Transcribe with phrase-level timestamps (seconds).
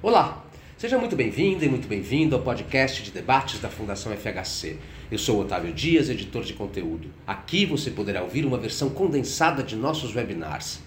[0.00, 0.44] Olá,
[0.76, 4.76] seja muito bem-vindo e muito bem-vindo ao podcast de debates da Fundação FHC.
[5.10, 7.10] Eu sou Otávio Dias, editor de conteúdo.
[7.26, 10.78] Aqui você poderá ouvir uma versão condensada de nossos webinars.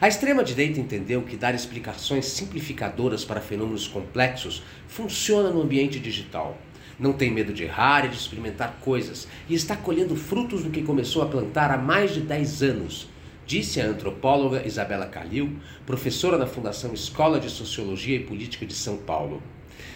[0.00, 6.56] A extrema-direita entendeu que dar explicações simplificadoras para fenômenos complexos funciona no ambiente digital.
[7.00, 10.84] Não tem medo de errar e de experimentar coisas e está colhendo frutos do que
[10.84, 13.08] começou a plantar há mais de 10 anos
[13.46, 15.56] disse a antropóloga Isabela Calil,
[15.86, 19.42] professora na Fundação Escola de Sociologia e Política de São Paulo.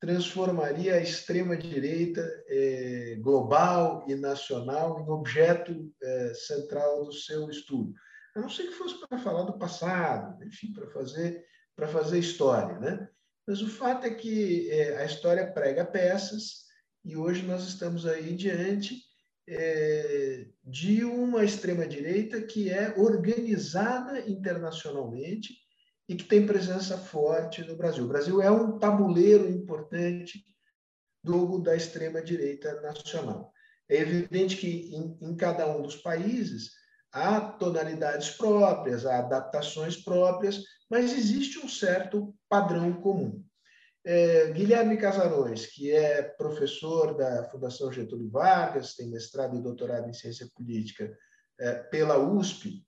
[0.00, 7.94] transformaria a extrema-direita é, global e nacional em objeto é, central do seu estudo.
[8.34, 11.44] A não ser que fosse para falar do passado, enfim, para fazer,
[11.76, 12.78] para fazer história.
[12.80, 13.08] Né?
[13.48, 16.66] Mas o fato é que é, a história prega peças
[17.02, 19.00] e hoje nós estamos aí diante
[19.48, 25.54] é, de uma extrema-direita que é organizada internacionalmente
[26.06, 28.04] e que tem presença forte no Brasil.
[28.04, 30.44] O Brasil é um tabuleiro importante
[31.24, 33.50] do da extrema-direita nacional.
[33.88, 36.72] É evidente que em, em cada um dos países
[37.12, 43.44] há tonalidades próprias, há adaptações próprias, mas existe um certo padrão comum.
[44.04, 50.14] É, Guilherme Casarões, que é professor da Fundação Getúlio Vargas, tem mestrado e doutorado em
[50.14, 51.14] ciência política
[51.60, 52.84] é, pela USP,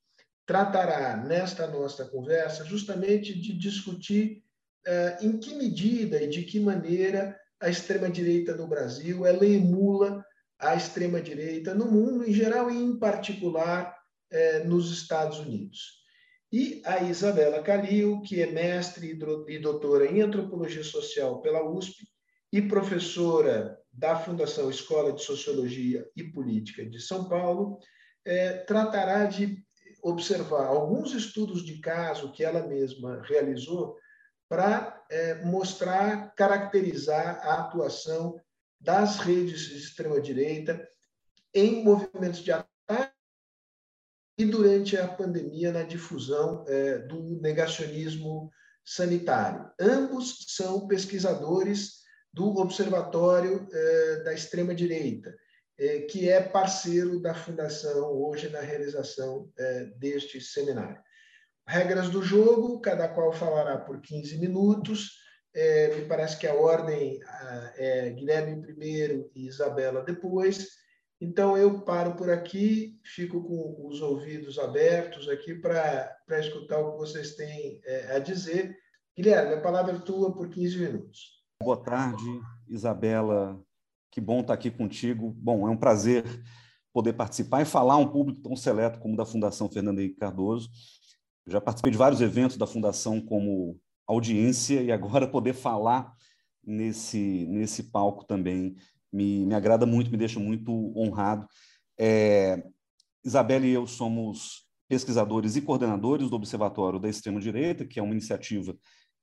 [0.47, 4.42] tratará nesta nossa conversa justamente de discutir
[4.87, 10.25] é, em que medida e de que maneira a extrema-direita no Brasil ela emula
[10.58, 14.00] a extrema-direita no mundo em geral e, em particular,
[14.30, 16.00] é, nos Estados Unidos.
[16.52, 19.16] E a Isabela Calil, que é mestre
[19.48, 22.08] e doutora em antropologia social pela USP
[22.52, 27.78] e professora da Fundação Escola de Sociologia e Política de São Paulo,
[28.24, 29.64] é, tratará de
[30.02, 33.96] observar alguns estudos de caso que ela mesma realizou
[34.48, 38.40] para é, mostrar, caracterizar a atuação
[38.80, 40.88] das redes de extrema-direita
[41.54, 42.50] em movimentos de
[44.40, 48.50] e durante a pandemia na difusão é, do negacionismo
[48.82, 49.70] sanitário.
[49.78, 52.00] Ambos são pesquisadores
[52.32, 55.36] do Observatório é, da Extrema-Direita,
[55.78, 60.98] é, que é parceiro da Fundação hoje na realização é, deste seminário.
[61.68, 65.20] Regras do jogo, cada qual falará por 15 minutos.
[65.54, 67.20] Me parece que a ordem
[67.76, 70.79] é Guilherme primeiro e Isabela depois
[71.20, 76.98] então, eu paro por aqui, fico com os ouvidos abertos aqui para escutar o que
[76.98, 78.75] vocês têm é, a dizer.
[79.14, 81.43] Guilherme, a palavra é tua por 15 minutos.
[81.62, 82.25] Boa tarde,
[82.67, 83.62] Isabela.
[84.11, 85.31] Que bom estar aqui contigo.
[85.37, 86.25] Bom, é um prazer
[86.90, 90.70] poder participar e falar a um público tão seleto como da Fundação Fernando Henrique Cardoso.
[91.46, 96.14] Já participei de vários eventos da Fundação como audiência e agora poder falar
[96.64, 98.75] nesse, nesse palco também
[99.12, 101.46] me, me agrada muito, me deixa muito honrado.
[101.98, 102.62] É,
[103.24, 108.76] Isabela e eu somos pesquisadores e coordenadores do Observatório da Extrema-Direita, que é uma iniciativa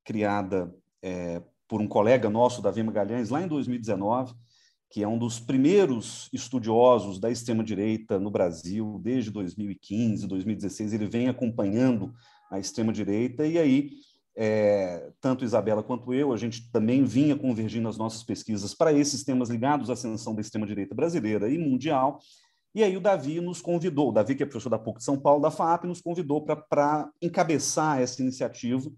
[0.03, 4.33] criada é, por um colega nosso, Davi Magalhães, lá em 2019,
[4.89, 10.93] que é um dos primeiros estudiosos da extrema-direita no Brasil, desde 2015, 2016.
[10.93, 12.13] Ele vem acompanhando
[12.49, 13.89] à extrema-direita, e aí
[14.39, 19.23] é, tanto Isabela quanto eu, a gente também vinha convergindo as nossas pesquisas para esses
[19.23, 22.19] temas ligados à ascensão da extrema-direita brasileira e mundial.
[22.75, 25.19] E aí o Davi nos convidou, o Davi, que é professor da PUC de São
[25.19, 28.91] Paulo, da FAP, nos convidou para encabeçar essa iniciativa,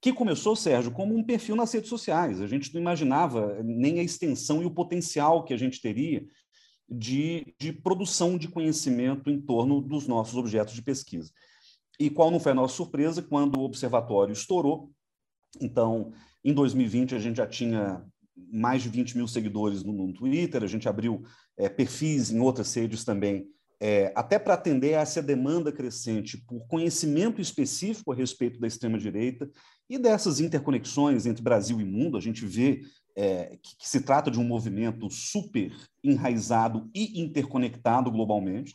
[0.00, 2.40] que começou, Sérgio, como um perfil nas redes sociais.
[2.40, 6.24] A gente não imaginava nem a extensão e o potencial que a gente teria
[6.88, 11.32] de, de produção de conhecimento em torno dos nossos objetos de pesquisa.
[11.98, 14.90] E qual não foi a nossa surpresa quando o observatório estourou?
[15.60, 16.12] Então,
[16.44, 18.04] em 2020, a gente já tinha
[18.52, 21.22] mais de 20 mil seguidores no, no Twitter, a gente abriu
[21.56, 23.48] é, perfis em outras redes também,
[23.80, 29.50] é, até para atender a essa demanda crescente por conhecimento específico a respeito da extrema-direita
[29.88, 32.16] e dessas interconexões entre Brasil e mundo.
[32.16, 32.82] A gente vê
[33.14, 38.74] é, que, que se trata de um movimento super enraizado e interconectado globalmente.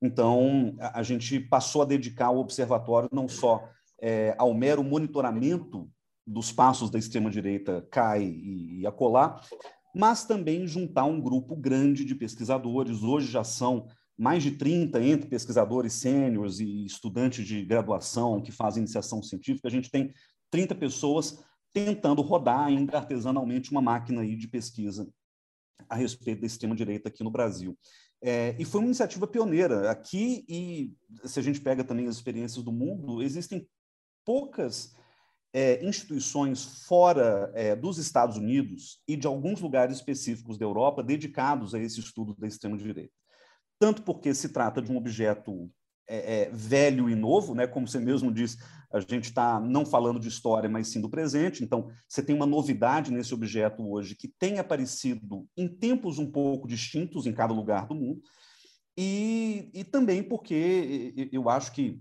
[0.00, 3.68] Então, a, gente passou a dedicar o observatório não só
[4.00, 5.90] é, ao mero monitoramento
[6.26, 9.40] dos passos da extrema-direita cai e, e acolá,
[9.94, 13.02] mas também juntar um grupo grande de pesquisadores.
[13.02, 13.86] Hoje já são
[14.18, 19.68] mais de 30 entre pesquisadores sêniores e estudantes de graduação que fazem iniciação científica.
[19.68, 20.12] A gente tem
[20.50, 25.08] 30 pessoas tentando rodar ainda artesanalmente uma máquina aí de pesquisa
[25.88, 27.78] a respeito da extrema-direita aqui no Brasil.
[28.22, 29.90] É, e foi uma iniciativa pioneira.
[29.90, 33.68] Aqui, e se a gente pega também as experiências do mundo, existem
[34.24, 34.94] poucas
[35.52, 41.74] é, instituições fora é, dos Estados Unidos e de alguns lugares específicos da Europa dedicados
[41.74, 43.12] a esse estudo da extrema-direita.
[43.78, 45.70] Tanto porque se trata de um objeto
[46.08, 47.66] é, é, velho e novo, né?
[47.66, 48.58] como você mesmo disse,
[48.92, 51.62] a gente está não falando de história, mas sim do presente.
[51.62, 56.68] Então, você tem uma novidade nesse objeto hoje que tem aparecido em tempos um pouco
[56.68, 58.20] distintos em cada lugar do mundo.
[58.96, 62.00] E, e também porque eu acho que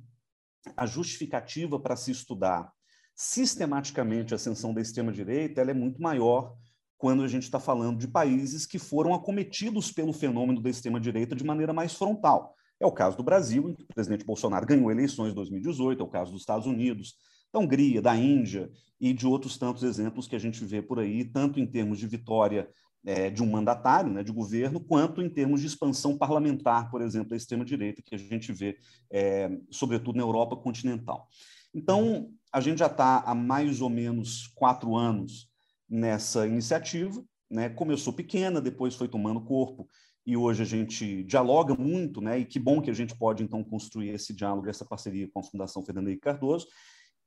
[0.75, 2.71] a justificativa para se estudar
[3.15, 6.55] sistematicamente a ascensão da extrema-direita é muito maior
[6.97, 11.43] quando a gente está falando de países que foram acometidos pelo fenômeno da extrema-direita de
[11.43, 12.55] maneira mais frontal.
[12.79, 16.05] É o caso do Brasil, em que o presidente Bolsonaro ganhou eleições em 2018, é
[16.05, 17.15] o caso dos Estados Unidos,
[17.51, 18.69] da Hungria, da Índia
[18.99, 22.07] e de outros tantos exemplos que a gente vê por aí, tanto em termos de
[22.07, 22.69] vitória
[23.05, 27.29] é, de um mandatário, né, de governo, quanto em termos de expansão parlamentar, por exemplo,
[27.29, 28.77] da extrema-direita, que a gente vê,
[29.11, 31.27] é, sobretudo na Europa continental.
[31.73, 35.49] Então, a gente já está há mais ou menos quatro anos
[35.87, 37.69] nessa iniciativa, né?
[37.69, 39.87] começou pequena, depois foi tomando corpo
[40.25, 42.39] e hoje a gente dialoga muito, né?
[42.39, 45.43] E que bom que a gente pode então construir esse diálogo, essa parceria com a
[45.43, 46.67] Fundação Fernando Henrique Cardoso.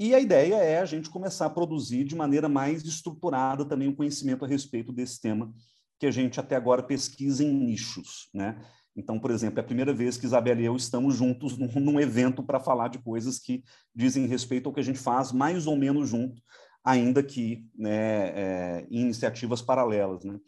[0.00, 3.96] E a ideia é a gente começar a produzir de maneira mais estruturada também o
[3.96, 5.52] conhecimento a respeito desse tema
[5.98, 8.60] que a gente até agora pesquisa em nichos, né?
[8.96, 12.00] Então, por exemplo, é a primeira vez que Isabela e eu estamos juntos num, num
[12.00, 13.62] evento para falar de coisas que
[13.94, 16.42] dizem respeito ao que a gente faz mais ou menos junto,
[16.84, 20.38] ainda que né, é, em iniciativas paralelas, né?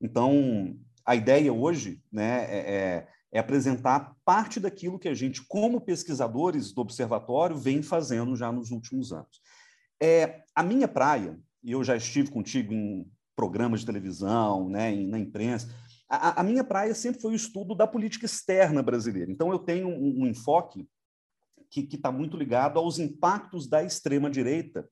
[0.00, 0.74] Então,
[1.08, 6.70] a ideia hoje né, é, é, é, apresentar parte daquilo que a gente, como pesquisadores
[6.70, 9.40] do observatório, vem fazendo já nos últimos anos.
[9.98, 15.18] É, a minha praia, e eu já estive contigo em programas de televisão, né, na
[15.18, 15.74] imprensa,
[16.10, 19.32] a, a minha praia sempre foi o estudo da política externa brasileira.
[19.32, 20.86] Então, eu tenho um, um enfoque
[21.70, 24.86] que está muito ligado aos impactos da extrema-direita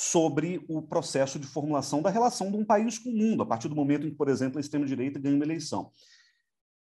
[0.00, 3.66] sobre o processo de formulação da relação de um país com o mundo, a partir
[3.66, 5.90] do momento em que, por exemplo, a extrema-direita ganha uma eleição.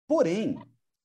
[0.09, 0.59] Porém,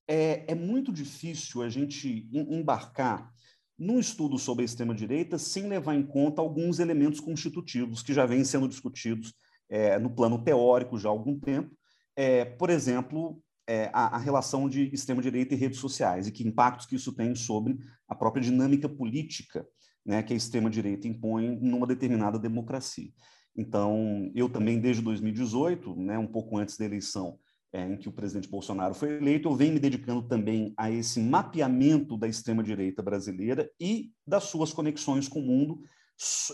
[0.08, 3.32] é, é muito difícil a gente embarcar
[3.78, 8.44] num estudo sobre a extrema-direita sem levar em conta alguns elementos constitutivos que já vêm
[8.44, 9.32] sendo discutidos
[9.70, 11.78] é, no plano teórico já há algum tempo.
[12.16, 16.88] É, por exemplo, é, a, a, relação de extrema-direita e redes sociais e que impactos
[16.88, 19.64] que isso tem sobre a própria dinâmica política
[20.06, 23.12] né, que a extrema-direita impõe numa determinada democracia.
[23.56, 27.38] Então, eu também, desde 2018, né, um pouco antes da eleição
[27.72, 31.20] é, em que o presidente Bolsonaro foi eleito, eu venho me dedicando também a esse
[31.20, 35.82] mapeamento da extrema-direita brasileira e das suas conexões com o mundo,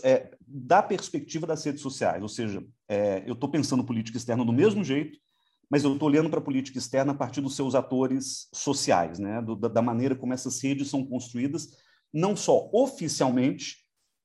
[0.02, 2.22] é, da perspectiva das redes sociais.
[2.22, 5.18] Ou seja, é, eu estou pensando política externa do mesmo jeito,
[5.70, 9.40] mas eu estou olhando para a política externa a partir dos seus atores sociais, né?
[9.40, 11.68] Do, da maneira como essas redes são construídas
[12.12, 13.76] não só oficialmente,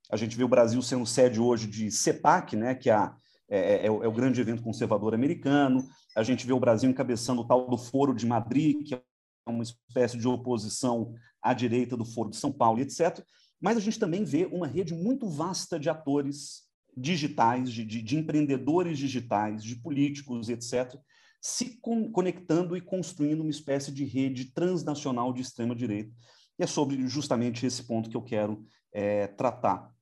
[0.10, 3.16] a gente vê o Brasil sendo sede hoje de CEPAC, né, que é, a,
[3.50, 7.48] é, é, é, o grande evento conservador americano, a gente vê o Brasil encabeçando o
[7.48, 9.02] tal do Foro de Madrid, que é
[9.48, 13.24] uma espécie de oposição à direita do Foro de São Paulo, etc.
[13.60, 16.64] Mas a gente também vê uma rede muito vasta de atores
[16.98, 20.96] digitais, de, de, de empreendedores digitais, de políticos, etc.,
[21.42, 26.12] se con conectando e construindo uma espécie de rede transnacional de extrema-direita,
[26.58, 29.94] e é sobre justamente esse ponto que eu quero é, tratar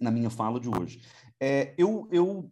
[0.00, 1.02] na minha fala de hoje.
[1.38, 2.50] É, eu, eu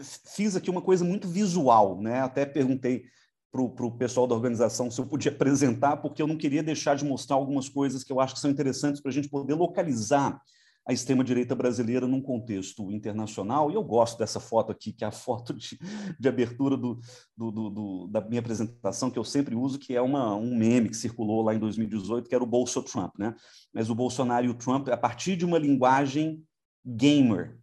[0.00, 2.20] fiz aqui uma coisa muito visual, né?
[2.20, 3.04] Até perguntei
[3.50, 7.04] para o pessoal da organização se eu podia apresentar, porque eu não queria deixar de
[7.04, 10.40] mostrar algumas coisas que eu acho que são interessantes para a gente poder localizar
[10.86, 15.12] a extrema-direita brasileira num contexto internacional, e eu gosto dessa foto aqui, que é a
[15.12, 15.76] foto de,
[16.18, 17.00] de abertura do,
[17.36, 20.96] do, do, da minha apresentação, que eu sempre uso, que é uma, um meme que
[20.96, 23.34] circulou lá em 2018, que era o Bolso Trump, né?
[23.74, 26.44] Mas o Bolsonaro e o Trump, a partir de uma linguagem
[26.84, 27.58] gamer,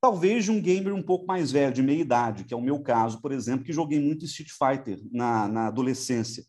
[0.00, 2.78] talvez de um gamer um pouco mais velho, de meia idade, que é o meu
[2.78, 6.44] caso, por exemplo, que joguei muito Street Fighter na, na adolescência.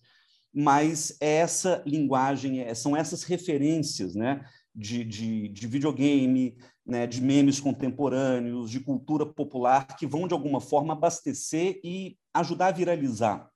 [0.54, 4.46] Mas é essa linguagem, é, são essas referências, né?
[4.76, 10.60] De, de, de videogame, né, de memes contemporâneos, de cultura popular, que vão, de alguma
[10.60, 13.50] forma, abastecer e ajudar a viralizar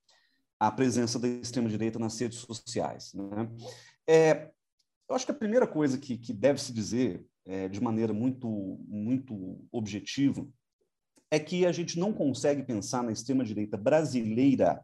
[0.60, 3.14] a presença da extrema-direita nas redes sociais.
[3.14, 3.50] Né?
[4.08, 4.50] É,
[5.10, 8.48] eu acho que a primeira coisa que, que deve se dizer, é, de maneira muito,
[8.88, 10.48] muito objetiva,
[11.32, 14.84] é que a gente não consegue pensar na extrema-direita brasileira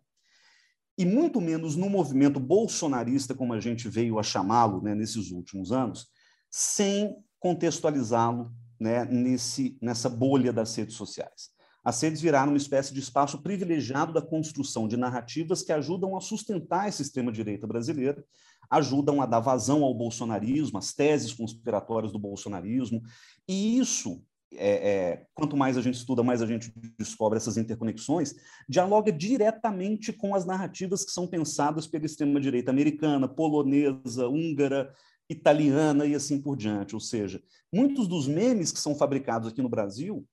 [0.98, 5.72] e muito menos no movimento bolsonarista, como a gente veio a chamá-lo né, nesses últimos
[5.72, 6.08] anos,
[6.58, 11.50] sem contextualizá-lo né, nesse, nessa bolha das redes sociais.
[11.84, 16.22] As redes viraram uma espécie de espaço privilegiado da construção de narrativas que ajudam a
[16.22, 18.24] sustentar esse extrema-direita brasileira,
[18.70, 23.02] ajudam a dar vazão ao bolsonarismo, às teses conspiratórias do bolsonarismo,
[23.46, 28.34] e isso, é, é, quanto mais a gente estuda, mais a gente descobre essas interconexões,
[28.68, 34.90] dialoga diretamente com as narrativas que são pensadas pela extrema-direita americana, polonesa, húngara,
[35.30, 36.96] italiana e assim por diante.
[36.96, 37.42] Ou seja,
[37.74, 40.26] muitos dos memes que são fabricados aqui no Brasil,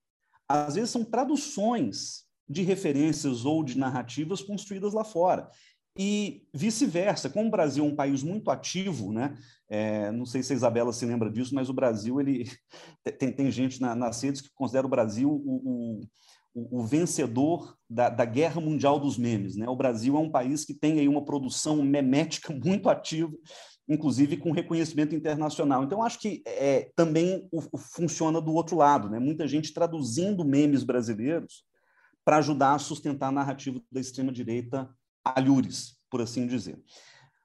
[0.47, 5.49] às vezes são traduções de referências ou de narrativas construídas lá fora.
[5.97, 9.37] E vice-versa, como o Brasil é um país muito ativo, né?
[9.69, 12.45] É, não sei se a Isabela se lembra disso, mas o Brasil ele
[13.19, 16.01] tem, tem gente na, nas redes que considera o Brasil o,
[16.55, 19.55] o, o vencedor da, da, guerra mundial dos memes.
[19.55, 19.69] Né?
[19.69, 23.31] O Brasil é um país que tem aí uma produção memética muito ativa
[23.93, 25.83] inclusive com reconhecimento internacional.
[25.83, 29.19] Então, acho que é, também o, o funciona do outro lado, né?
[29.19, 31.63] muita gente traduzindo memes brasileiros
[32.25, 34.89] para ajudar a sustentar a narrativa da extrema-direita
[35.23, 36.81] alhures, por assim dizer.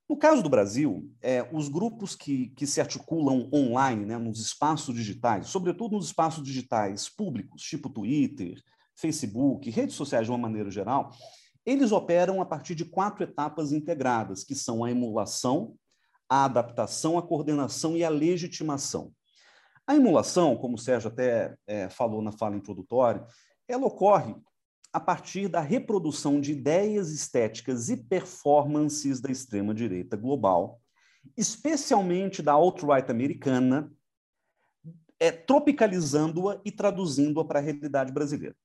[0.09, 4.95] No caso do Brasil, é, os grupos que, que se articulam online, né, nos espaços
[4.95, 8.63] digitais, sobretudo nos espaços digitais públicos, tipo Twitter,
[8.95, 11.13] Facebook, redes sociais de uma maneira geral,
[11.65, 15.75] eles operam a partir de quatro etapas integradas, que são a emulação,
[16.29, 19.13] a adaptação, a coordenação e a legitimação.
[19.87, 23.27] A emulação, como o Sérgio até é, falou na fala introdutória,
[23.67, 24.37] ela ocorre
[24.93, 30.81] a partir da reprodução de ideias estéticas e performances da extrema-direita global,
[31.37, 33.91] especialmente da alt-right americana,
[35.21, 38.57] é, tropicalizando-a e traduzindo-a para a realidade brasileira.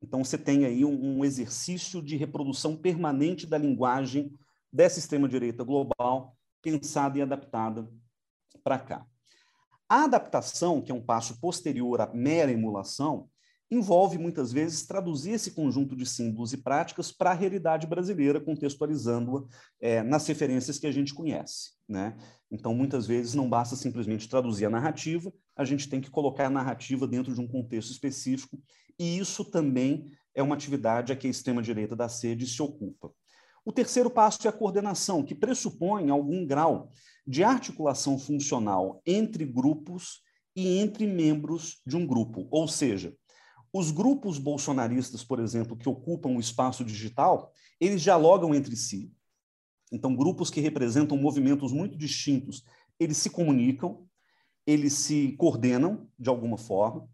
[0.00, 4.32] Então, você tem aí um, um exercício de reprodução permanente da linguagem
[4.72, 7.88] dessa extrema-direita global pensada e adaptada
[8.62, 9.06] para cá.
[9.88, 13.28] A adaptação, que é um passo posterior à mera emulação,
[13.70, 19.44] envolve muitas vezes traduzir esse conjunto de símbolos e práticas para a realidade brasileira, contextualizando-a
[19.80, 21.72] é, nas referências que a gente conhece.
[21.88, 22.16] Né?
[22.50, 26.50] Então, muitas vezes não basta simplesmente traduzir a narrativa, a gente tem que colocar a
[26.50, 28.58] narrativa dentro de um contexto específico,
[28.98, 33.10] e isso também é uma atividade a que a extrema-direita da sede se ocupa.
[33.68, 36.90] O terceiro passo é a coordenação, que pressupõe algum grau
[37.26, 40.22] de articulação funcional entre grupos
[40.56, 42.48] e entre membros de um grupo.
[42.50, 43.14] Ou seja,
[43.70, 49.12] os grupos bolsonaristas, por exemplo, que ocupam o espaço digital, eles dialogam entre si.
[49.92, 52.64] Então, grupos que representam movimentos muito distintos,
[52.98, 54.08] eles se comunicam,
[54.66, 57.06] eles se coordenam de alguma forma.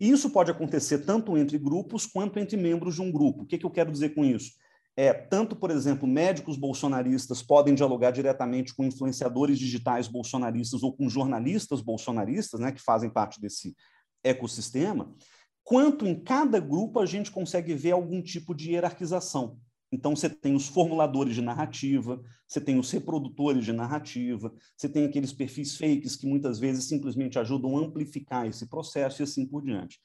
[0.00, 3.44] E isso pode acontecer tanto entre grupos quanto entre membros de um grupo.
[3.44, 4.58] O que, que eu quero dizer com isso?
[4.96, 11.08] É, tanto, por exemplo, médicos bolsonaristas podem dialogar diretamente com influenciadores digitais bolsonaristas ou com
[11.08, 13.74] jornalistas bolsonaristas, né, que fazem parte desse
[14.22, 15.14] ecossistema,
[15.62, 19.58] quanto em cada grupo a gente consegue ver algum tipo de hierarquização.
[19.92, 25.04] Então, você tem os formuladores de narrativa, você tem os reprodutores de narrativa, você tem
[25.04, 29.62] aqueles perfis fakes que muitas vezes simplesmente ajudam a amplificar esse processo e assim por
[29.62, 29.98] diante.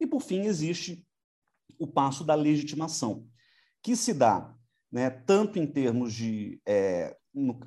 [0.00, 1.06] E, por fim, existe
[1.78, 3.26] o passo da legitimação
[3.86, 4.52] que se dá
[4.90, 7.16] né, tanto em termos de é,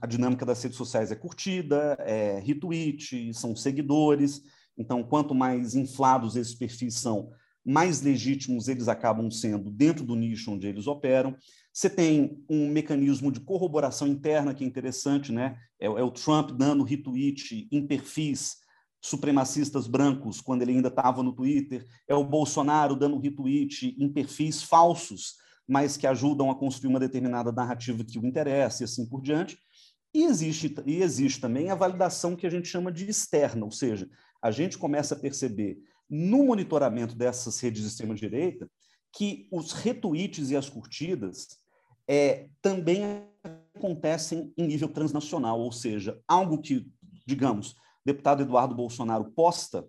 [0.02, 4.42] a dinâmica das redes sociais é curtida, é retweet, são seguidores.
[4.78, 7.32] Então, quanto mais inflados esses perfis são,
[7.66, 11.38] mais legítimos eles acabam sendo dentro do nicho onde eles operam.
[11.72, 15.58] Você tem um mecanismo de corroboração interna que é interessante, né?
[15.80, 18.58] É, é o Trump dando retweet em perfis
[19.02, 24.62] supremacistas brancos, quando ele ainda estava no Twitter, é o Bolsonaro dando retweet em perfis
[24.62, 29.22] falsos, mas que ajudam a construir uma determinada narrativa que o interessa e assim por
[29.22, 29.56] diante.
[30.12, 34.10] E existe, e existe também a validação que a gente chama de externa, ou seja,
[34.42, 35.78] a gente começa a perceber
[36.10, 38.68] no monitoramento dessas redes de extrema-direita
[39.14, 41.48] que os retweets e as curtidas
[42.08, 43.04] é, também
[43.76, 46.92] acontecem em nível transnacional, ou seja, algo que,
[47.28, 49.88] digamos, deputado Eduardo Bolsonaro posta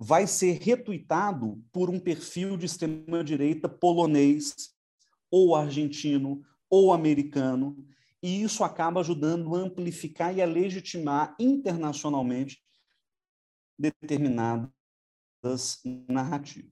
[0.00, 4.73] vai ser retuitado por um perfil de extrema-direita polonês
[5.34, 7.76] ou argentino ou americano,
[8.22, 12.62] e isso acaba ajudando a amplificar e a legitimar internacionalmente
[13.76, 14.70] determinadas
[16.08, 16.70] narrativas.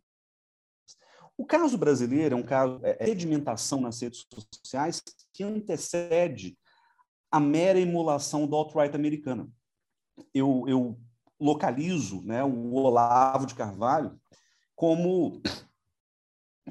[1.37, 5.03] O caso brasileiro é um caso é, é sedimentação nas redes sociais
[5.33, 6.57] que antecede
[7.33, 9.51] a mera emulação do alt-right americana.
[10.33, 11.01] Eu, eu
[11.41, 14.17] localizo né, o Olavo de Carvalho
[14.77, 15.43] como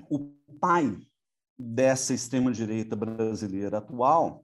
[0.10, 0.98] o pai
[1.62, 4.44] dessa extrema-direita brasileira atual,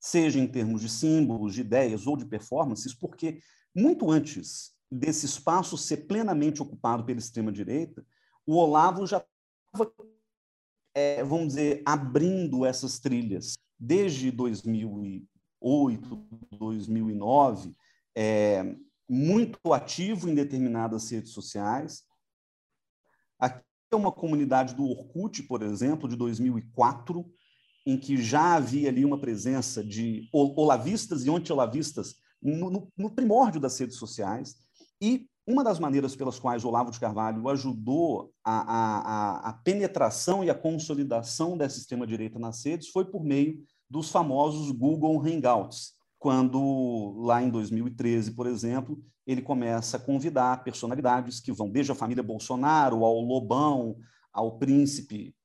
[0.00, 3.40] seja em termos de símbolos, de ideias ou de performances, porque
[3.74, 8.04] muito antes desse espaço ser plenamente ocupado pela extrema-direita,
[8.46, 9.24] o Olavo já
[9.66, 9.92] estava,
[10.94, 13.58] é, vamos dizer, abrindo essas trilhas.
[13.78, 17.76] Desde 2008, 2009,
[18.14, 18.76] é,
[19.08, 22.04] muito ativo em determinadas redes sociais.
[23.38, 27.24] Aqui uma comunidade do Orkut, por exemplo, de 2004,
[27.86, 33.60] em que já havia ali uma presença de olavistas e anti-olavistas no, no, no primórdio
[33.60, 34.56] das redes sociais.
[35.00, 40.50] E uma das maneiras pelas quais Olavo de Carvalho ajudou a, a, a penetração e
[40.50, 45.92] a consolidação dessa extrema-direita nas redes foi por meio dos famosos Google Hangouts,
[46.26, 51.94] quando, lá em 2013, por exemplo, ele começa a convidar personalidades que vão desde a
[51.94, 53.96] família Bolsonaro ao Lobão,
[54.32, 55.36] ao príncipe,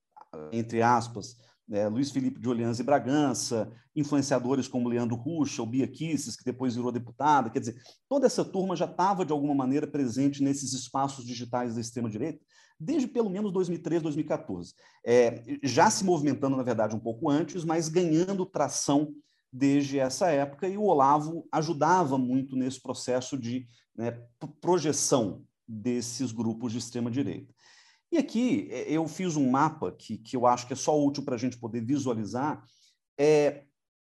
[0.52, 6.36] entre aspas, né, Luiz Felipe de Orleans e Bragança, influenciadores como Leandro o Bia Kisses,
[6.36, 7.80] que depois virou deputada, quer dizer,
[8.10, 12.40] toda essa turma já estava, de alguma maneira, presente nesses espaços digitais da extrema-direita,
[12.80, 14.74] desde pelo menos 2013, 2014.
[15.06, 19.14] É, já se movimentando, na verdade, um pouco antes, mas ganhando tração
[19.52, 24.12] desde essa época, e o Olavo ajudava muito nesse processo de né,
[24.62, 27.54] projeção desses grupos de extrema-direita.
[28.12, 31.24] E aqui é, eu fiz um mapa que, que eu acho que é só útil
[31.24, 32.64] para a gente poder visualizar
[33.18, 33.64] é,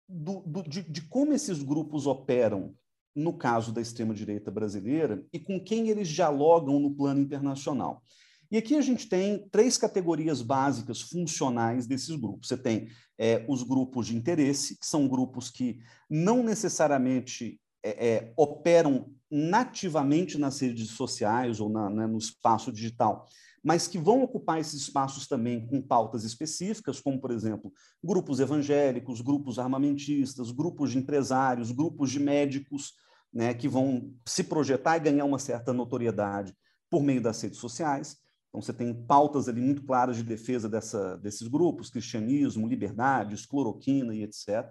[0.09, 2.75] do, do, de, de como esses grupos operam
[3.15, 8.03] no caso da extrema-direita brasileira e com quem eles dialogam no plano internacional.
[8.51, 12.49] E aqui a gente tem três categorias básicas funcionais desses grupos.
[12.49, 18.33] Você tem é, os grupos de interesse, que são grupos que não necessariamente é, é,
[18.37, 23.27] operam nativamente nas redes sociais ou na, né, no espaço digital,
[23.63, 29.21] mas que vão ocupar esses espaços também com pautas específicas, como, por exemplo, grupos evangélicos,
[29.21, 32.95] grupos armamentistas, grupos de empresários, grupos de médicos,
[33.33, 36.55] né, que vão se projetar e ganhar uma certa notoriedade
[36.89, 38.17] por meio das redes sociais.
[38.49, 44.15] Então, você tem pautas ali muito claras de defesa dessa, desses grupos, cristianismo, liberdades, cloroquina
[44.15, 44.71] e etc.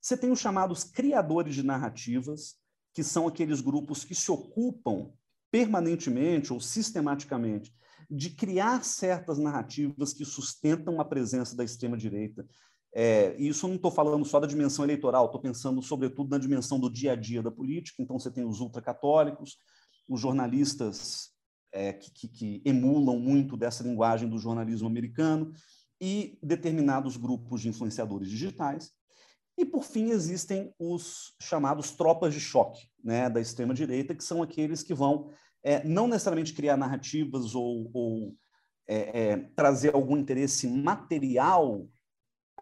[0.00, 2.56] Você tem os chamados criadores de narrativas,
[2.94, 5.12] que são aqueles grupos que se ocupam
[5.50, 7.72] permanentemente ou sistematicamente
[8.10, 12.46] de criar certas narrativas que sustentam a presença da extrema-direita.
[12.94, 16.38] É, e isso eu não estou falando só da dimensão eleitoral, estou pensando sobretudo na
[16.38, 18.02] dimensão do dia a dia da política.
[18.02, 19.56] Então, você tem os ultracatólicos,
[20.08, 21.31] os jornalistas
[21.72, 25.52] é, que, que, que emulam muito dessa linguagem do jornalismo americano
[26.00, 28.92] e determinados grupos de influenciadores digitais.
[29.56, 34.82] E, por fim, existem os chamados tropas de choque né, da extrema-direita, que são aqueles
[34.82, 35.30] que vão
[35.62, 38.36] é, não necessariamente criar narrativas ou, ou
[38.86, 41.86] é, é, trazer algum interesse material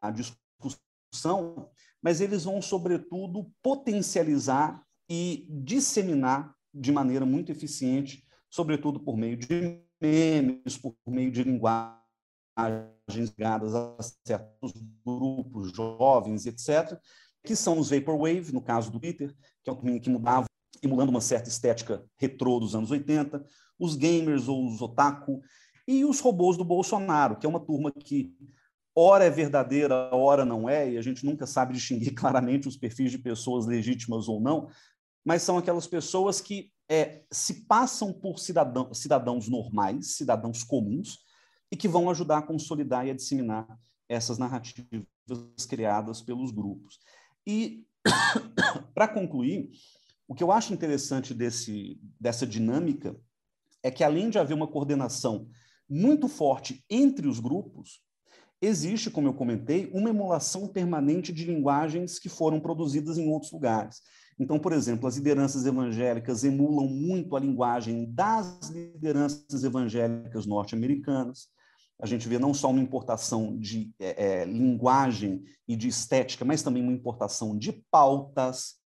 [0.03, 1.71] à discussão,
[2.03, 9.81] mas eles vão, sobretudo, potencializar e disseminar de maneira muito eficiente, sobretudo por meio de
[10.01, 12.01] memes, por meio de linguagens
[13.17, 14.73] ligadas a certos
[15.05, 16.99] grupos jovens, etc.,
[17.43, 20.47] que são os Vaporwave, no caso do Twitter, que é um que mudava
[20.83, 23.45] emulando uma certa estética retrô dos anos 80,
[23.79, 25.41] os gamers ou os otaku,
[25.87, 28.35] e os robôs do Bolsonaro, que é uma turma que
[28.95, 33.11] ora é verdadeira, ora não é, e a gente nunca sabe distinguir claramente os perfis
[33.11, 34.69] de pessoas legítimas ou não,
[35.25, 41.19] mas são aquelas pessoas que é, se passam por cidadão, cidadãos normais, cidadãos comuns,
[41.71, 45.07] e que vão ajudar a consolidar e a disseminar essas narrativas
[45.69, 46.99] criadas pelos grupos.
[47.47, 47.87] E,
[48.93, 49.71] para concluir,
[50.31, 53.17] O que eu acho interessante desse, dessa dinâmica
[53.83, 55.49] é que, além de haver uma coordenação
[55.89, 58.01] muito forte entre os grupos,
[58.63, 64.03] existe, como eu comentei, uma emulação permanente de linguagens que foram produzidas em outros lugares.
[64.41, 71.49] Então, por exemplo, as lideranças evangélicas emulam muito a linguagem das lideranças evangélicas norte-americanas.
[72.01, 76.83] A gente vê não só uma importação de é, linguagem e de estética, mas também
[76.83, 78.80] uma importação de pautas,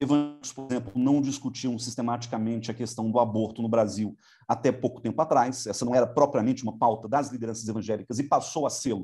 [0.00, 5.20] evangélicos, por exemplo, não discutiam sistematicamente a questão do aborto no Brasil até pouco tempo
[5.20, 5.66] atrás.
[5.66, 8.94] Essa não era propriamente uma pauta das lideranças evangélicas e passou a ser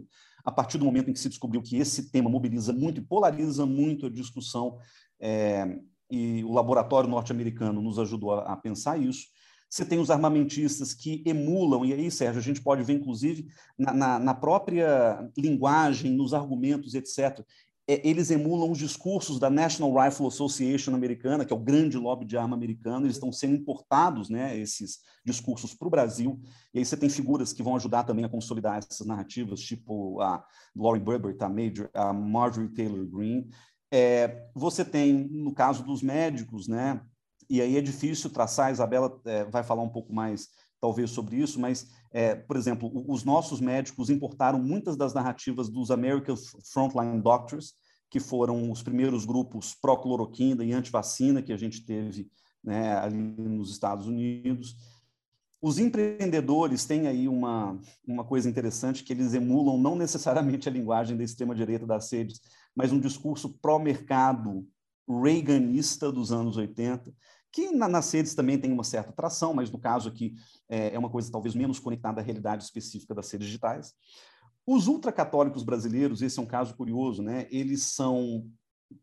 [0.44, 3.64] a partir do momento em que se descobriu que esse tema mobiliza muito e polariza
[3.64, 4.78] muito a discussão.
[5.20, 5.78] É,
[6.11, 9.28] e o laboratório norte-americano nos ajudou a, a pensar isso.
[9.70, 13.46] Você tem os armamentistas que emulam, e aí, Sérgio, a gente pode ver, inclusive,
[13.78, 17.42] na, na, na própria linguagem, nos argumentos, etc.,
[18.05, 22.37] eles emulam os discursos da National Rifle Association americana, que é o grande lobby de
[22.37, 26.40] arma americano, eles estão sendo importados, né, esses discursos para o Brasil,
[26.72, 30.44] e aí você tem figuras que vão ajudar também a consolidar essas narrativas, tipo a
[30.76, 33.48] Lauren Burber, a, Major, a Marjorie Taylor Greene.
[33.92, 37.00] É, você tem, no caso dos médicos, né,
[37.50, 40.48] e aí é difícil traçar, a Isabela é, vai falar um pouco mais,
[40.81, 45.90] talvez, sobre isso, mas é, por exemplo, os nossos médicos importaram muitas das narrativas dos
[45.90, 46.37] American
[46.72, 47.74] Frontline Doctors,
[48.12, 52.31] que foram os primeiros grupos pró-cloroquina e anti-vacina que a gente teve
[52.62, 54.77] né, ali nos Estados Unidos.
[55.62, 61.16] Os empreendedores têm aí uma, uma coisa interessante, que eles emulam não necessariamente a linguagem
[61.16, 62.38] da extrema-direita das redes,
[62.77, 64.68] mas um discurso pró-mercado
[65.09, 67.11] reaganista dos anos 80,
[67.51, 70.35] que na, nas redes também tem uma certa atração, mas no caso aqui
[70.68, 73.94] é, é uma coisa talvez menos conectada à realidade específica das redes digitais.
[74.66, 77.46] Os ultracatólicos brasileiros, esse é um caso curioso, né?
[77.51, 78.46] eles são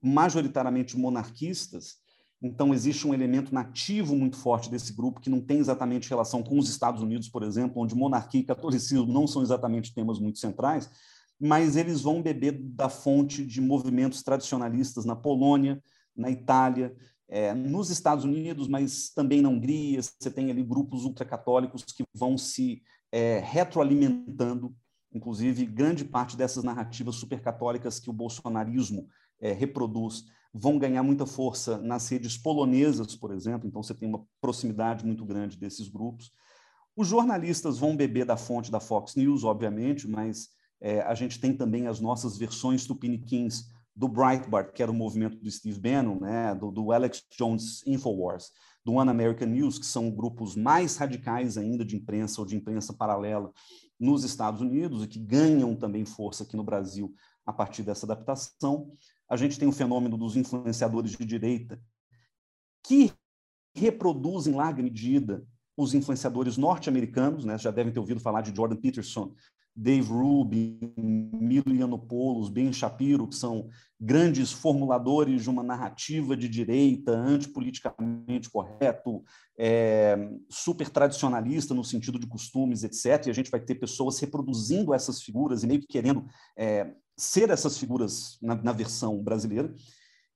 [0.01, 1.97] majoritariamente monarquistas,
[2.41, 6.57] então existe um elemento nativo muito forte desse grupo que não tem exatamente relação com
[6.57, 10.89] os Estados Unidos, por exemplo, onde monarquia e catolicismo não são exatamente temas muito centrais,
[11.39, 15.81] mas eles vão beber da fonte de movimentos tradicionalistas na Polônia,
[16.15, 16.95] na Itália,
[17.29, 22.37] é, nos Estados Unidos, mas também na Hungria, você tem ali grupos ultracatólicos que vão
[22.37, 24.75] se é, retroalimentando.
[25.13, 29.07] Inclusive, grande parte dessas narrativas supercatólicas que o bolsonarismo
[29.39, 34.25] é, reproduz vão ganhar muita força nas redes polonesas, por exemplo, então você tem uma
[34.41, 36.31] proximidade muito grande desses grupos.
[36.95, 40.49] Os jornalistas vão beber da fonte da Fox News, obviamente, mas
[40.81, 45.37] é, a gente tem também as nossas versões tupiniquins do Breitbart, que era o movimento
[45.37, 48.51] do Steve Bannon, né, do, do Alex Jones Infowars,
[48.83, 52.93] do One American News, que são grupos mais radicais ainda de imprensa ou de imprensa
[52.93, 53.51] paralela
[53.99, 57.13] nos Estados Unidos e que ganham também força aqui no Brasil
[57.45, 58.91] a partir dessa adaptação.
[59.27, 61.81] A gente tem o fenômeno dos influenciadores de direita,
[62.83, 63.11] que
[63.75, 67.57] reproduzem em larga medida os influenciadores norte-americanos, né?
[67.57, 69.33] já devem ter ouvido falar de Jordan Peterson,
[69.81, 77.13] Dave Rubin, Milo Yiannopoulos, Ben Shapiro, que são grandes formuladores de uma narrativa de direita,
[77.13, 79.23] antipoliticamente correto,
[79.57, 80.17] é,
[80.49, 83.27] super tradicionalista no sentido de costumes, etc.
[83.27, 86.25] E a gente vai ter pessoas reproduzindo essas figuras e meio que querendo
[86.57, 89.73] é, ser essas figuras na, na versão brasileira.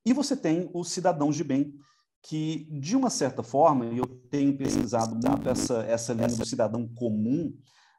[0.06, 1.74] E você tem os cidadãos de bem,
[2.22, 7.54] que, de uma certa forma, eu tenho pesquisado muito essa, essa linha do cidadão comum,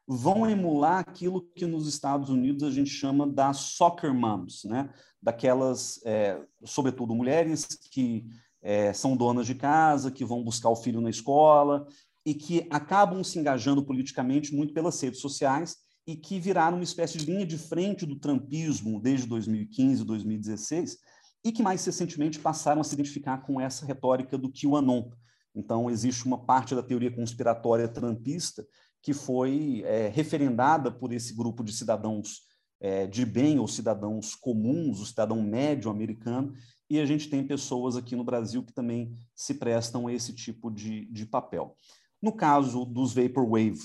[0.06, 4.88] vão emular aquilo que nos Estados Unidos a gente chama das soccer moms, né?
[5.20, 8.24] daquelas, é, sobretudo mulheres que
[8.62, 11.86] é, são donas de casa, que vão buscar o filho na escola
[12.24, 17.18] e que acabam se engajando politicamente muito pelas redes sociais e que viraram uma espécie
[17.18, 20.98] de linha de frente do trumpismo desde 2015, 2016
[21.44, 25.10] e que mais recentemente passaram a se identificar com essa retórica do QAnon.
[25.54, 28.66] Então, existe uma parte da teoria conspiratória trumpista
[29.06, 32.40] que foi é, referendada por esse grupo de cidadãos
[32.80, 36.52] é, de bem ou cidadãos comuns, o cidadão médio americano,
[36.90, 40.72] e a gente tem pessoas aqui no Brasil que também se prestam a esse tipo
[40.72, 41.76] de, de papel.
[42.20, 43.78] No caso dos Vaporwave,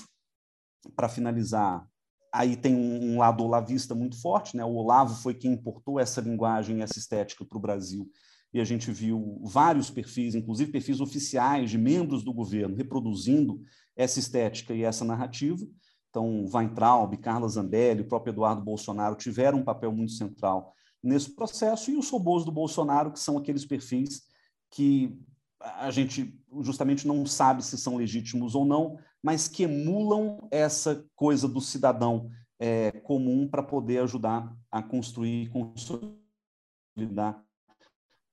[0.96, 1.88] para finalizar,
[2.34, 4.64] aí tem um, lado olavista muito forte, né?
[4.64, 8.10] o Olavo foi quem importou essa linguagem, essa estética para o Brasil,
[8.52, 13.62] e a gente viu vários perfis, inclusive perfis oficiais de membros do governo, reproduzindo
[13.96, 15.66] essa estética e essa narrativa.
[16.10, 21.90] Então, Weintraub, Carla Zambelli, o próprio Eduardo Bolsonaro tiveram um papel muito central nesse processo,
[21.90, 24.22] e os robôs do Bolsonaro, que são aqueles perfis
[24.70, 25.18] que
[25.60, 31.48] a gente justamente não sabe se são legítimos ou não, mas que emulam essa coisa
[31.48, 37.42] do cidadão é, comum para poder ajudar a construir e consolidar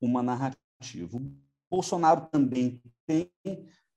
[0.02, 1.22] uma narrativa.
[1.70, 3.30] Bolsonaro também tem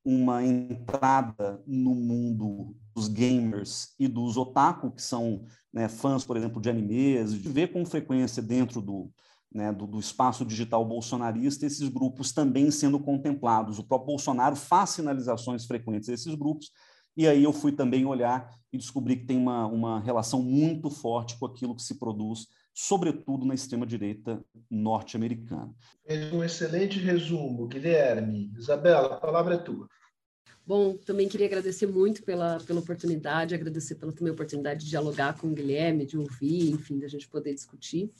[0.05, 6.61] uma entrada no mundo dos gamers e dos otaku, que são né, fãs, por exemplo,
[6.61, 9.11] de animes, de ver com frequência dentro do,
[9.53, 13.79] né, do, do, espaço digital bolsonarista esses grupos também sendo contemplados.
[13.79, 16.71] O próprio Bolsonaro faz sinalizações frequentes a esses grupos,
[17.17, 21.39] e aí eu fui também olhar e descobri que tem uma, uma relação muito forte
[21.39, 25.75] com aquilo que se produz, sobretudo na extrema-direita norte-americana.
[26.07, 28.53] Fez um excelente resumo, Guilherme.
[28.57, 29.89] Isabela, a palavra é tua.
[30.65, 35.49] Bom, também queria agradecer muito pela, pela oportunidade, agradecer pela também oportunidade de dialogar com
[35.49, 38.11] o Guilherme, de ouvir, enfim, da gente poder discutir.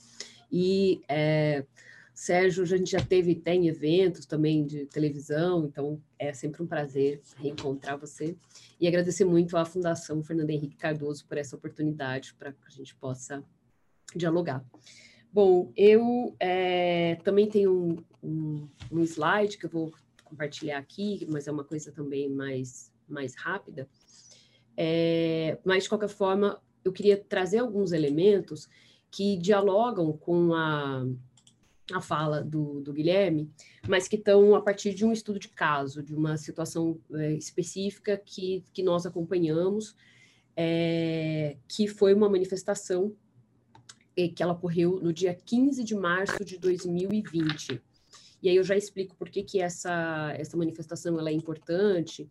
[0.51, 1.65] E, é,
[2.13, 7.23] Sérgio, a gente já teve, tem eventos também de televisão, então é sempre um prazer
[7.37, 8.37] reencontrar você.
[8.79, 12.95] E agradecer muito à Fundação Fernando Henrique Cardoso por essa oportunidade para que a gente
[12.97, 13.43] possa
[14.19, 14.65] dialogar.
[15.33, 19.93] Bom, eu é, também tenho um, um, um slide que eu vou
[20.25, 23.89] compartilhar aqui, mas é uma coisa também mais, mais rápida.
[24.77, 28.69] É, mas, de qualquer forma, eu queria trazer alguns elementos
[29.11, 31.07] que dialogam com a,
[31.93, 33.51] a fala do, do Guilherme,
[33.87, 38.17] mas que estão a partir de um estudo de caso, de uma situação é, específica
[38.17, 39.95] que, que nós acompanhamos,
[40.57, 43.15] é, que foi uma manifestação
[44.15, 47.81] que ela ocorreu no dia 15 de março de 2020.
[48.43, 52.29] E aí eu já explico por que, que essa, essa manifestação ela é importante,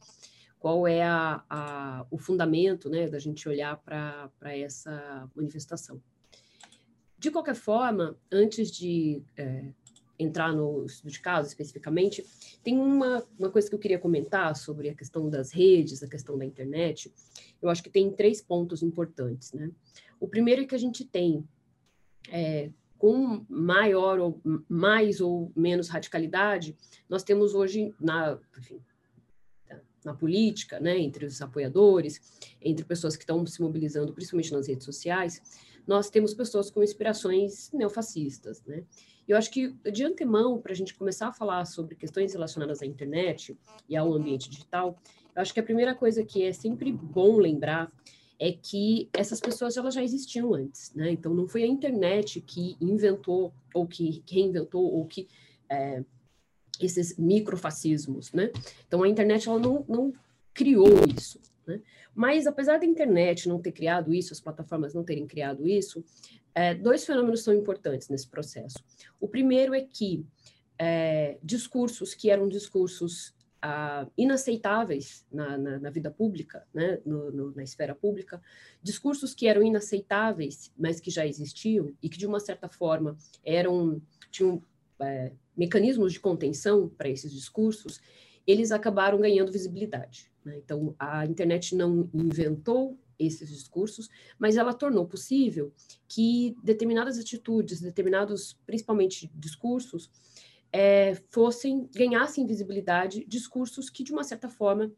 [0.59, 6.01] qual é a, a, o fundamento né, da gente olhar para essa manifestação.
[7.17, 9.71] De qualquer forma, antes de é,
[10.19, 12.25] entrar no estudo de caso especificamente,
[12.63, 16.37] tem uma, uma coisa que eu queria comentar sobre a questão das redes, a questão
[16.37, 17.11] da internet.
[17.61, 19.53] Eu acho que tem três pontos importantes.
[19.53, 19.71] Né?
[20.19, 21.43] O primeiro é que a gente tem
[22.29, 26.77] é, com maior ou mais ou menos radicalidade,
[27.09, 28.79] nós temos hoje na, enfim,
[30.03, 32.21] na política, né, entre os apoiadores,
[32.61, 35.41] entre pessoas que estão se mobilizando, principalmente nas redes sociais,
[35.87, 38.83] nós temos pessoas com inspirações neofascistas, né?
[39.27, 42.85] Eu acho que, de antemão, para a gente começar a falar sobre questões relacionadas à
[42.85, 43.57] internet
[43.87, 44.97] e ao ambiente digital,
[45.35, 47.91] eu acho que a primeira coisa que é sempre bom lembrar
[48.41, 51.11] é que essas pessoas elas já existiam antes, né?
[51.11, 55.27] Então não foi a internet que inventou ou que reinventou ou que
[55.69, 56.03] é,
[56.81, 58.51] esses microfascismos, né?
[58.87, 60.11] Então a internet ela não, não
[60.55, 61.81] criou isso, né?
[62.15, 66.03] Mas apesar da internet não ter criado isso, as plataformas não terem criado isso,
[66.55, 68.79] é, dois fenômenos são importantes nesse processo.
[69.19, 70.25] O primeiro é que
[70.79, 77.55] é, discursos que eram discursos ah, inaceitáveis na, na, na, vida pública, né, no, no,
[77.55, 78.41] na esfera pública,
[78.81, 84.01] discursos que eram inaceitáveis, mas que já existiam e que de uma certa forma eram
[84.31, 84.61] tinham
[84.99, 88.01] é, mecanismos de contenção para esses discursos,
[88.47, 90.31] eles acabaram ganhando visibilidade.
[90.43, 90.57] Né?
[90.57, 95.71] Então, a internet não inventou esses discursos, mas ela tornou possível
[96.07, 100.09] que determinadas atitudes, determinados, principalmente discursos,
[100.71, 104.91] é, fossem ganhassem visibilidade discursos que de uma certa forma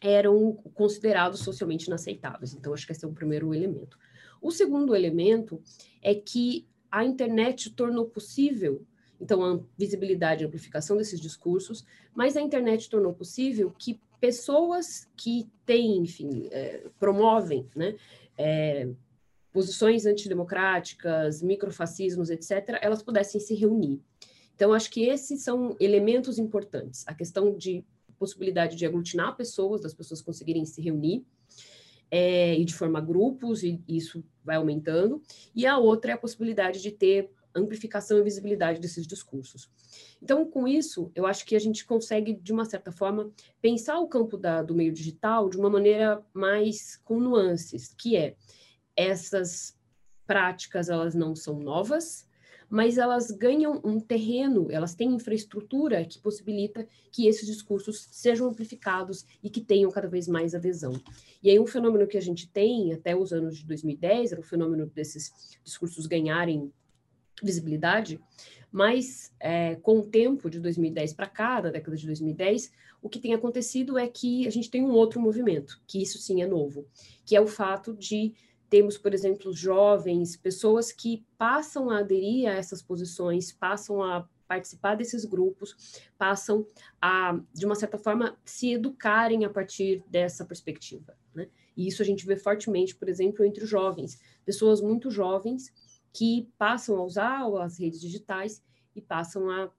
[0.00, 2.54] eram considerados socialmente inaceitáveis.
[2.54, 3.98] Então acho que esse é o primeiro elemento.
[4.40, 5.60] O segundo elemento
[6.02, 8.86] é que a internet tornou possível
[9.20, 15.48] então a visibilidade e amplificação desses discursos, mas a internet tornou possível que pessoas que
[15.64, 17.96] têm, enfim, é, promovem, né,
[18.36, 18.88] é,
[19.52, 24.00] posições antidemocráticas, microfascismos, etc., elas pudessem se reunir.
[24.58, 27.04] Então, acho que esses são elementos importantes.
[27.06, 27.84] A questão de
[28.18, 31.24] possibilidade de aglutinar pessoas, das pessoas conseguirem se reunir
[32.10, 35.22] é, e de formar grupos, e isso vai aumentando.
[35.54, 39.70] E a outra é a possibilidade de ter amplificação e visibilidade desses discursos.
[40.20, 43.30] Então, com isso, eu acho que a gente consegue, de uma certa forma,
[43.62, 48.34] pensar o campo da, do meio digital de uma maneira mais com nuances, que é
[48.96, 49.78] essas
[50.26, 52.27] práticas, elas não são novas,
[52.68, 59.24] mas elas ganham um terreno, elas têm infraestrutura que possibilita que esses discursos sejam amplificados
[59.42, 60.92] e que tenham cada vez mais adesão.
[61.42, 64.44] E aí um fenômeno que a gente tem até os anos de 2010 era o
[64.44, 66.72] fenômeno desses discursos ganharem
[67.42, 68.20] visibilidade,
[68.70, 73.20] mas é, com o tempo de 2010 para cá, da década de 2010, o que
[73.20, 76.86] tem acontecido é que a gente tem um outro movimento, que isso sim é novo,
[77.24, 78.34] que é o fato de
[78.68, 84.96] temos, por exemplo, jovens, pessoas que passam a aderir a essas posições, passam a participar
[84.96, 86.66] desses grupos, passam
[87.00, 91.16] a, de uma certa forma, se educarem a partir dessa perspectiva.
[91.34, 91.48] Né?
[91.76, 95.72] E isso a gente vê fortemente, por exemplo, entre os jovens, pessoas muito jovens
[96.12, 98.62] que passam a usar as redes digitais
[98.96, 99.70] e passam a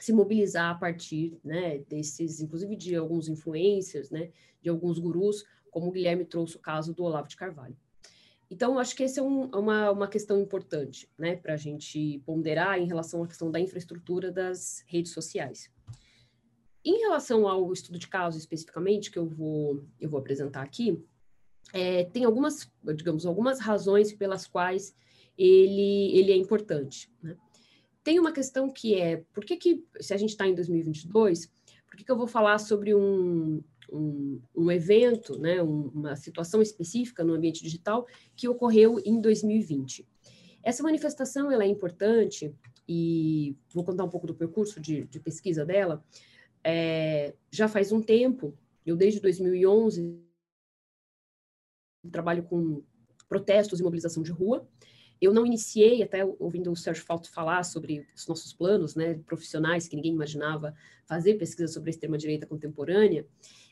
[0.00, 4.30] se mobilizar a partir né, desses, inclusive de alguns influencers, né,
[4.62, 7.76] de alguns gurus, como o Guilherme trouxe o caso do Olavo de Carvalho.
[8.50, 12.78] Então, acho que essa é um, uma, uma questão importante né, para a gente ponderar
[12.78, 15.70] em relação à questão da infraestrutura das redes sociais.
[16.84, 20.98] Em relação ao estudo de caso especificamente, que eu vou, eu vou apresentar aqui,
[21.74, 24.94] é, tem algumas, digamos, algumas razões pelas quais
[25.36, 27.12] ele, ele é importante.
[27.22, 27.36] Né?
[28.02, 31.52] Tem uma questão que é, por que, que se a gente está em 2022,
[31.86, 36.60] por que, que eu vou falar sobre um, um, um evento, né, um, uma situação
[36.62, 40.06] específica no ambiente digital que ocorreu em 2020?
[40.62, 42.54] Essa manifestação ela é importante
[42.88, 46.04] e vou contar um pouco do percurso de, de pesquisa dela.
[46.64, 50.18] É, já faz um tempo, eu desde 2011
[52.10, 52.82] trabalho com
[53.28, 54.66] protestos e mobilização de rua,
[55.20, 59.88] eu não iniciei, até ouvindo o Sérgio Falto falar sobre os nossos planos né, profissionais,
[59.88, 60.74] que ninguém imaginava
[61.06, 63.26] fazer pesquisa sobre a extrema-direita contemporânea,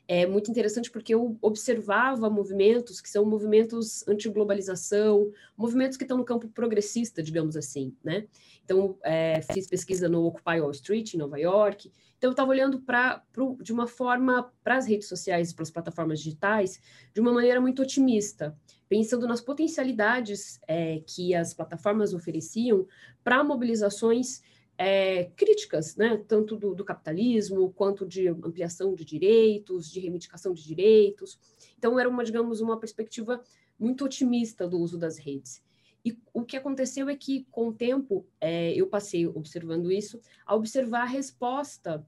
[0.08, 6.24] é muito interessante porque eu observava movimentos que são movimentos anti-globalização, movimentos que estão no
[6.24, 8.26] campo progressista, digamos assim, né?
[8.64, 11.92] Então, é, fiz pesquisa no Occupy Wall Street, em Nova York.
[12.16, 13.22] Então, eu estava olhando para
[13.60, 16.80] de uma forma para as redes sociais, para as plataformas digitais,
[17.12, 18.56] de uma maneira muito otimista
[18.88, 22.86] pensando nas potencialidades é, que as plataformas ofereciam
[23.22, 24.42] para mobilizações
[24.78, 30.62] é, críticas, né, tanto do, do, capitalismo quanto de ampliação de direitos, de reivindicação de
[30.62, 31.38] direitos.
[31.78, 33.42] Então, era uma, digamos, uma perspectiva
[33.78, 35.62] muito otimista do uso das redes.
[36.04, 40.54] E o que aconteceu é que, com o tempo, é, eu passei observando isso, a
[40.54, 42.06] observar a resposta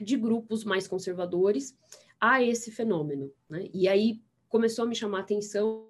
[0.00, 1.76] de grupos mais conservadores
[2.20, 3.32] a esse fenômeno.
[3.48, 3.68] Né?
[3.72, 5.86] E aí começou a me chamar a atenção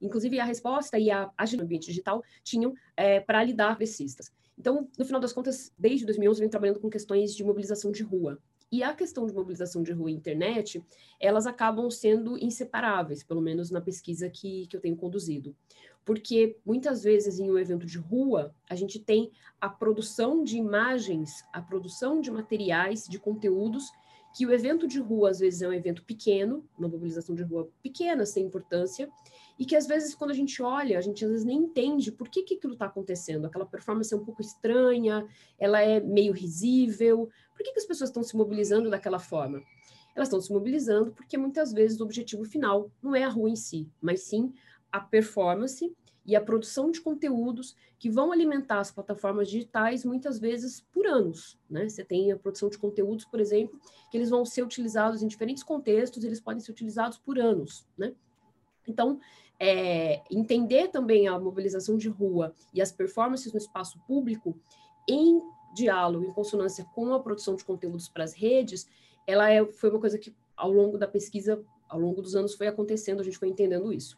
[0.00, 4.30] inclusive, a resposta e a agenda ambiente digital tinham é, para lidar com progressistas.
[4.58, 8.02] Então, no final das contas, desde 2011, eu venho trabalhando com questões de mobilização de
[8.02, 8.38] rua.
[8.70, 10.84] E a questão de mobilização de rua e internet,
[11.18, 15.56] elas acabam sendo inseparáveis, pelo menos na pesquisa que, que eu tenho conduzido.
[16.04, 21.44] Porque muitas vezes em um evento de rua, a gente tem a produção de imagens,
[21.52, 23.84] a produção de materiais, de conteúdos
[24.36, 27.70] que o evento de rua às vezes é um evento pequeno, uma mobilização de rua
[27.82, 29.08] pequena, sem importância,
[29.58, 32.28] e que às vezes quando a gente olha, a gente às vezes nem entende por
[32.28, 33.46] que, que aquilo está acontecendo.
[33.46, 35.26] Aquela performance é um pouco estranha,
[35.58, 37.28] ela é meio risível.
[37.56, 39.62] Por que, que as pessoas estão se mobilizando daquela forma?
[40.14, 43.56] Elas estão se mobilizando porque muitas vezes o objetivo final não é a rua em
[43.56, 44.52] si, mas sim
[44.92, 45.92] a performance
[46.24, 51.58] e a produção de conteúdos que vão alimentar as plataformas digitais muitas vezes por anos.
[51.70, 51.88] Né?
[51.88, 55.62] Você tem a produção de conteúdos, por exemplo, que eles vão ser utilizados em diferentes
[55.62, 57.86] contextos, eles podem ser utilizados por anos.
[57.96, 58.14] Né?
[58.86, 59.18] Então,
[59.60, 64.56] é, entender também a mobilização de rua e as performances no espaço público
[65.08, 65.40] em
[65.74, 68.86] diálogo, em consonância com a produção de conteúdos para as redes,
[69.26, 72.66] ela é, foi uma coisa que ao longo da pesquisa, ao longo dos anos foi
[72.66, 74.16] acontecendo, a gente foi entendendo isso.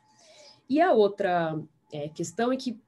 [0.69, 1.61] E a outra
[1.93, 2.81] é, questão é que,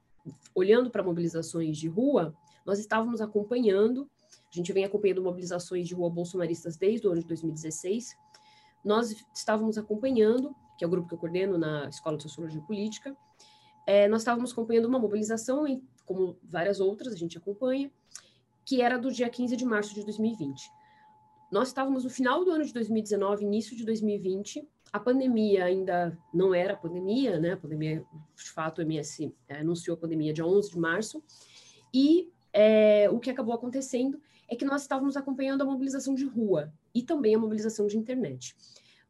[0.55, 2.35] olhando para mobilizações de rua,
[2.65, 4.09] nós estávamos acompanhando,
[4.51, 8.15] a gente vem acompanhando mobilizações de rua bolsonaristas desde o ano de 2016,
[8.83, 13.15] nós estávamos acompanhando, que é o grupo que eu coordeno na Escola de Sociologia Política,
[13.85, 15.65] é, nós estávamos acompanhando uma mobilização,
[16.05, 17.91] como várias outras, a gente acompanha,
[18.65, 20.71] que era do dia 15 de março de 2020.
[21.51, 26.53] Nós estávamos no final do ano de 2019, início de 2020, a pandemia ainda não
[26.53, 27.53] era pandemia, né?
[27.53, 28.05] A pandemia,
[28.35, 31.23] de fato, o MS é, anunciou a pandemia dia 11 de março.
[31.91, 36.71] E é, o que acabou acontecendo é que nós estávamos acompanhando a mobilização de rua
[36.93, 38.55] e também a mobilização de internet.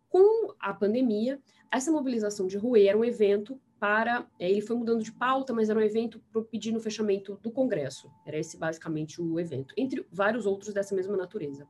[0.07, 1.37] Com a pandemia,
[1.73, 4.27] essa mobilização de rua era um evento para.
[4.39, 7.51] É, ele foi mudando de pauta, mas era um evento para pedir o fechamento do
[7.51, 8.11] Congresso.
[8.25, 11.67] Era esse basicamente o evento, entre vários outros dessa mesma natureza.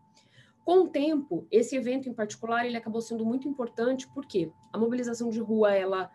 [0.66, 5.30] Com o tempo, esse evento em particular, ele acabou sendo muito importante porque a mobilização
[5.30, 6.12] de rua, ela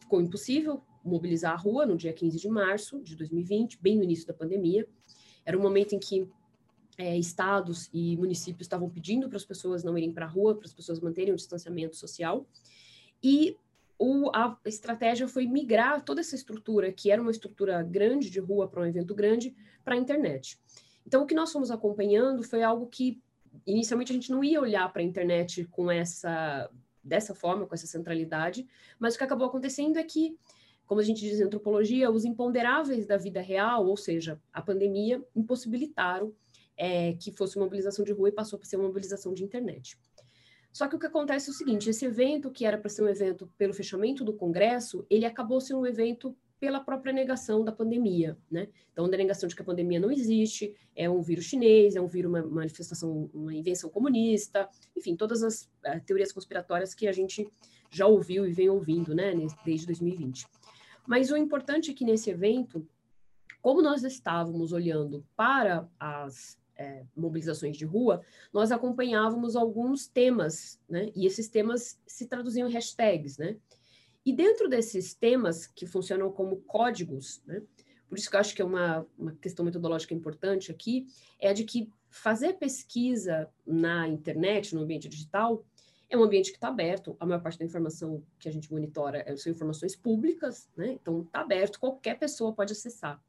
[0.00, 4.26] ficou impossível mobilizar a rua no dia 15 de março de 2020, bem no início
[4.26, 4.86] da pandemia.
[5.44, 6.26] Era um momento em que
[6.96, 10.66] é, estados e municípios estavam pedindo para as pessoas não irem para a rua, para
[10.66, 12.46] as pessoas manterem o distanciamento social.
[13.24, 13.56] E
[13.98, 18.68] o, a estratégia foi migrar toda essa estrutura, que era uma estrutura grande de rua
[18.68, 20.58] para um evento grande, para a internet.
[21.06, 23.22] Então, o que nós fomos acompanhando foi algo que
[23.66, 26.70] inicialmente a gente não ia olhar para a internet com essa
[27.02, 28.66] dessa forma, com essa centralidade,
[28.98, 30.38] mas o que acabou acontecendo é que,
[30.86, 35.22] como a gente diz em antropologia, os imponderáveis da vida real, ou seja, a pandemia,
[35.36, 36.32] impossibilitaram
[36.78, 39.98] é, que fosse uma mobilização de rua e passou para ser uma mobilização de internet.
[40.74, 43.08] Só que o que acontece é o seguinte: esse evento, que era para ser um
[43.08, 48.36] evento pelo fechamento do Congresso, ele acabou sendo um evento pela própria negação da pandemia,
[48.50, 48.68] né?
[48.92, 52.08] Então, da negação de que a pandemia não existe, é um vírus chinês, é um
[52.08, 57.48] vírus, uma manifestação, uma invenção comunista, enfim, todas as uh, teorias conspiratórias que a gente
[57.88, 59.32] já ouviu e vem ouvindo, né,
[59.64, 60.44] desde 2020.
[61.06, 62.84] Mas o importante é que nesse evento,
[63.62, 68.22] como nós estávamos olhando para as é, mobilizações de rua,
[68.52, 71.10] nós acompanhávamos alguns temas, né?
[71.14, 73.56] E esses temas se traduziam em hashtags, né?
[74.24, 77.62] E dentro desses temas que funcionam como códigos, né?
[78.08, 81.06] Por isso que eu acho que é uma, uma questão metodológica importante aqui,
[81.40, 85.64] é a de que fazer pesquisa na internet, no ambiente digital,
[86.08, 89.24] é um ambiente que está aberto, a maior parte da informação que a gente monitora
[89.26, 90.92] é, são informações públicas, né?
[90.92, 93.20] Então está aberto, qualquer pessoa pode acessar.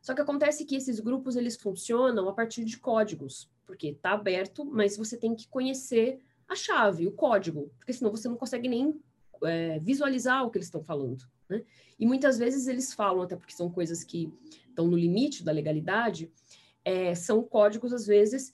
[0.00, 4.64] Só que acontece que esses grupos eles funcionam a partir de códigos, porque está aberto,
[4.64, 8.98] mas você tem que conhecer a chave, o código, porque senão você não consegue nem
[9.44, 11.24] é, visualizar o que eles estão falando.
[11.48, 11.62] Né?
[11.98, 14.32] E muitas vezes eles falam, até porque são coisas que
[14.68, 16.30] estão no limite da legalidade,
[16.84, 18.52] é, são códigos, às vezes,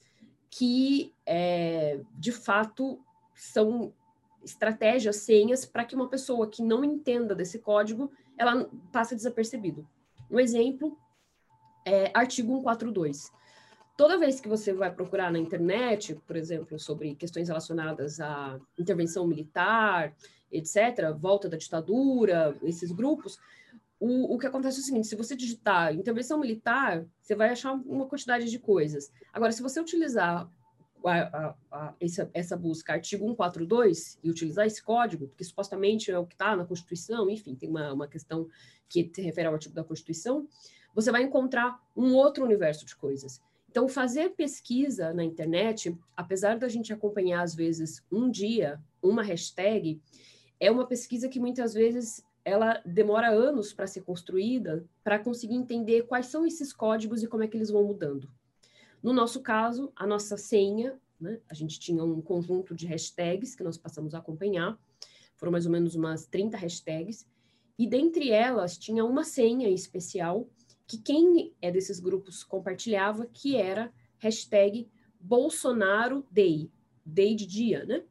[0.49, 2.99] que é, de fato
[3.33, 3.93] são
[4.43, 9.87] estratégias, senhas, para que uma pessoa que não entenda desse código, ela passe desapercebido.
[10.29, 10.97] Um exemplo
[11.85, 13.31] é artigo 142.
[13.95, 19.25] Toda vez que você vai procurar na internet, por exemplo, sobre questões relacionadas à intervenção
[19.25, 20.13] militar,
[20.51, 23.39] etc., volta da ditadura, esses grupos,
[23.99, 27.73] o, o que acontece é o seguinte: se você digitar intervenção militar, você vai achar
[27.73, 29.11] uma quantidade de coisas.
[29.31, 30.49] Agora, se você utilizar
[31.05, 36.19] a, a, a, essa, essa, busca artigo 142 e utilizar esse código, porque supostamente é
[36.19, 38.47] o que está na Constituição, enfim, tem uma, uma questão
[38.89, 40.47] que se refere ao artigo da Constituição,
[40.95, 43.41] você vai encontrar um outro universo de coisas.
[43.69, 50.01] Então, fazer pesquisa na internet, apesar da gente acompanhar, às vezes, um dia, uma hashtag,
[50.57, 56.03] é uma pesquisa que muitas vezes ela demora anos para ser construída, para conseguir entender
[56.03, 58.29] quais são esses códigos e como é que eles vão mudando.
[59.03, 63.63] No nosso caso, a nossa senha, né, a gente tinha um conjunto de hashtags que
[63.63, 64.79] nós passamos a acompanhar,
[65.35, 67.27] foram mais ou menos umas 30 hashtags,
[67.77, 70.47] e dentre elas tinha uma senha especial
[70.87, 76.71] que quem é desses grupos compartilhava, que era hashtag Bolsonaro Day,
[77.05, 78.03] day de dia, né?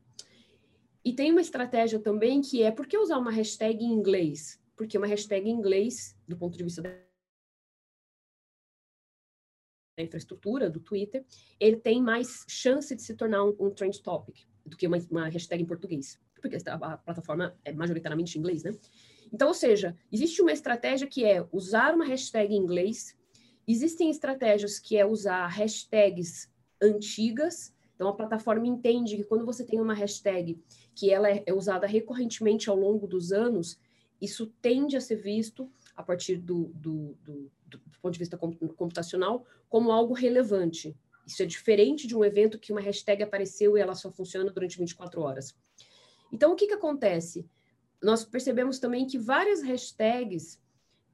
[1.04, 4.60] E tem uma estratégia também que é por que usar uma hashtag em inglês?
[4.74, 7.04] Porque uma hashtag em inglês, do ponto de vista da
[9.98, 11.24] infraestrutura do Twitter,
[11.60, 15.28] ele tem mais chance de se tornar um, um trend topic do que uma, uma,
[15.28, 18.72] hashtag em português, porque a, a plataforma é majoritariamente em inglês, né?
[19.32, 23.16] Então, ou seja, existe uma estratégia que é usar uma hashtag em inglês,
[23.66, 26.50] existem estratégias que é usar hashtags
[26.80, 30.60] antigas então, a plataforma entende que quando você tem uma hashtag
[30.94, 33.78] que ela é, é usada recorrentemente ao longo dos anos,
[34.20, 39.46] isso tende a ser visto, a partir do, do, do, do ponto de vista computacional,
[39.68, 40.96] como algo relevante.
[41.26, 44.78] Isso é diferente de um evento que uma hashtag apareceu e ela só funciona durante
[44.78, 45.54] 24 horas.
[46.32, 47.48] Então, o que, que acontece?
[48.02, 50.60] Nós percebemos também que várias hashtags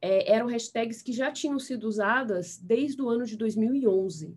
[0.01, 4.37] é, eram hashtags que já tinham sido usadas desde o ano de 2011.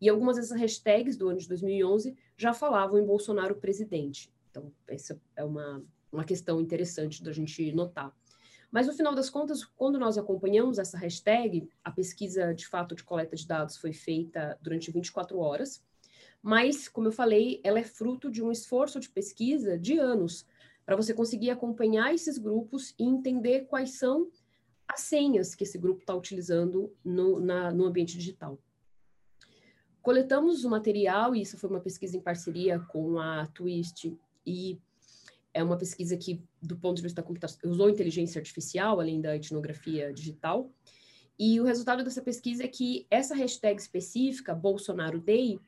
[0.00, 4.30] E algumas dessas hashtags do ano de 2011 já falavam em Bolsonaro presidente.
[4.50, 5.82] Então, essa é uma,
[6.12, 8.14] uma questão interessante da gente notar.
[8.70, 13.04] Mas, no final das contas, quando nós acompanhamos essa hashtag, a pesquisa de fato de
[13.04, 15.82] coleta de dados foi feita durante 24 horas,
[16.42, 20.46] mas, como eu falei, ela é fruto de um esforço de pesquisa de anos,
[20.86, 24.30] para você conseguir acompanhar esses grupos e entender quais são
[24.86, 28.56] as senhas que esse grupo está utilizando no, na, no ambiente digital.
[30.00, 34.16] Coletamos o material, e isso foi uma pesquisa em parceria com a Twist,
[34.46, 34.78] e
[35.52, 39.34] é uma pesquisa que, do ponto de vista da computação, usou inteligência artificial, além da
[39.34, 40.70] etnografia digital.
[41.36, 45.58] E o resultado dessa pesquisa é que essa hashtag específica, Bolsonaro Day,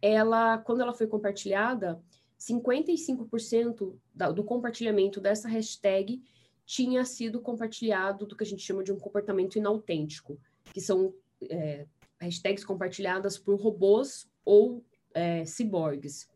[0.00, 2.00] ela, quando ela foi compartilhada,
[2.48, 3.96] 55%
[4.34, 6.22] do compartilhamento dessa hashtag
[6.64, 10.40] tinha sido compartilhado do que a gente chama de um comportamento inautêntico,
[10.72, 11.14] que são
[11.48, 11.86] é,
[12.20, 14.84] hashtags compartilhadas por robôs ou
[15.14, 16.28] é, ciborgues.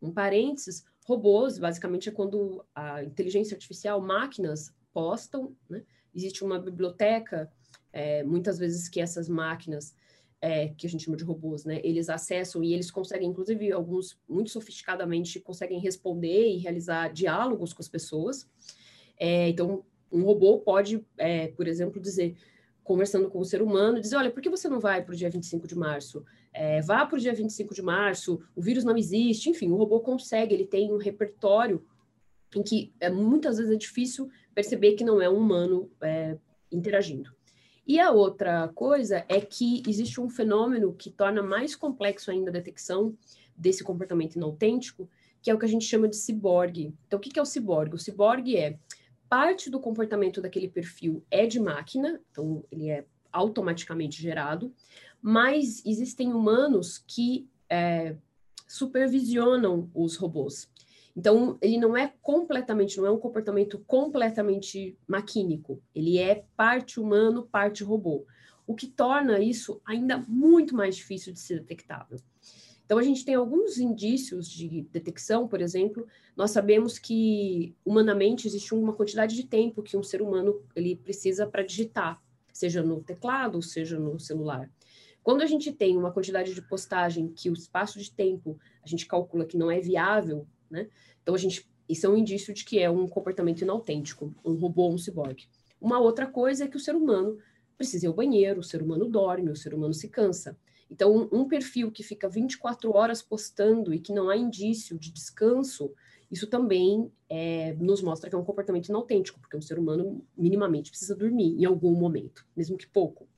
[0.00, 5.84] Um parênteses, robôs, basicamente, é quando a inteligência artificial, máquinas, postam, né?
[6.14, 7.50] Existe uma biblioteca,
[7.92, 9.94] é, muitas vezes que essas máquinas,
[10.40, 11.80] é, que a gente chama de robôs, né?
[11.82, 17.82] Eles acessam e eles conseguem, inclusive, alguns muito sofisticadamente, conseguem responder e realizar diálogos com
[17.82, 18.48] as pessoas.
[19.18, 22.36] É, então, um robô pode, é, por exemplo, dizer
[22.88, 25.28] conversando com o ser humano, dizer, olha, por que você não vai para o dia
[25.28, 26.24] 25 de março?
[26.54, 30.00] É, vá para o dia 25 de março, o vírus não existe, enfim, o robô
[30.00, 31.84] consegue, ele tem um repertório
[32.56, 36.38] em que é, muitas vezes é difícil perceber que não é um humano é,
[36.72, 37.36] interagindo.
[37.88, 42.52] E a outra coisa é que existe um fenômeno que torna mais complexo ainda a
[42.52, 43.16] detecção
[43.56, 45.08] desse comportamento inautêntico,
[45.40, 46.94] que é o que a gente chama de ciborgue.
[47.06, 47.94] Então, o que é o ciborgue?
[47.94, 48.78] O ciborgue é
[49.26, 54.70] parte do comportamento daquele perfil é de máquina, então ele é automaticamente gerado,
[55.22, 58.16] mas existem humanos que é,
[58.66, 60.68] supervisionam os robôs.
[61.18, 65.82] Então, ele não é completamente, não é um comportamento completamente maquínico.
[65.92, 68.24] Ele é parte humano, parte robô.
[68.64, 72.20] O que torna isso ainda muito mais difícil de ser detectável.
[72.86, 76.06] Então, a gente tem alguns indícios de detecção, por exemplo,
[76.36, 81.48] nós sabemos que humanamente existe uma quantidade de tempo que um ser humano ele precisa
[81.48, 84.70] para digitar, seja no teclado, seja no celular.
[85.20, 89.04] Quando a gente tem uma quantidade de postagem que o espaço de tempo a gente
[89.04, 90.88] calcula que não é viável né?
[91.22, 94.82] Então, a gente, isso é um indício de que é um comportamento inautêntico, um robô
[94.82, 95.48] ou um ciborgue.
[95.80, 97.38] Uma outra coisa é que o ser humano
[97.76, 100.58] precisa ir ao banheiro, o ser humano dorme, o ser humano se cansa.
[100.90, 105.12] Então, um, um perfil que fica 24 horas postando e que não há indício de
[105.12, 105.92] descanso,
[106.30, 110.90] isso também é, nos mostra que é um comportamento inautêntico, porque o ser humano minimamente
[110.90, 113.28] precisa dormir em algum momento, mesmo que pouco.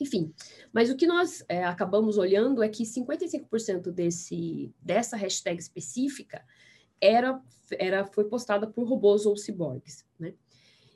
[0.00, 0.32] Enfim,
[0.72, 6.44] mas o que nós é, acabamos olhando é que 55% desse, dessa hashtag específica
[7.00, 7.40] era,
[7.78, 10.34] era, foi postada por robôs ou ciborgues, né?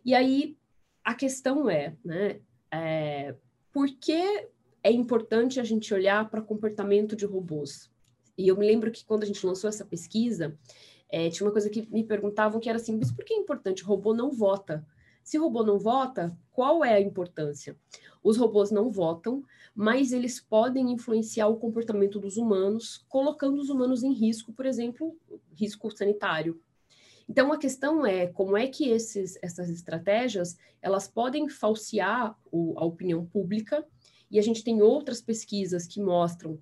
[0.05, 0.57] E aí,
[1.05, 2.41] a questão é, né,
[2.71, 3.35] é,
[3.73, 4.49] por que
[4.83, 7.91] é importante a gente olhar para comportamento de robôs?
[8.37, 10.59] E eu me lembro que quando a gente lançou essa pesquisa,
[11.11, 13.83] é, tinha uma coisa que me perguntavam que era assim, mas por que é importante?
[13.83, 14.87] O robô não vota.
[15.23, 17.77] Se o robô não vota, qual é a importância?
[18.23, 19.43] Os robôs não votam,
[19.75, 25.17] mas eles podem influenciar o comportamento dos humanos, colocando os humanos em risco, por exemplo,
[25.55, 26.61] risco sanitário.
[27.29, 32.85] Então a questão é como é que esses, essas estratégias elas podem falsear o, a
[32.85, 33.87] opinião pública
[34.31, 36.61] e a gente tem outras pesquisas que mostram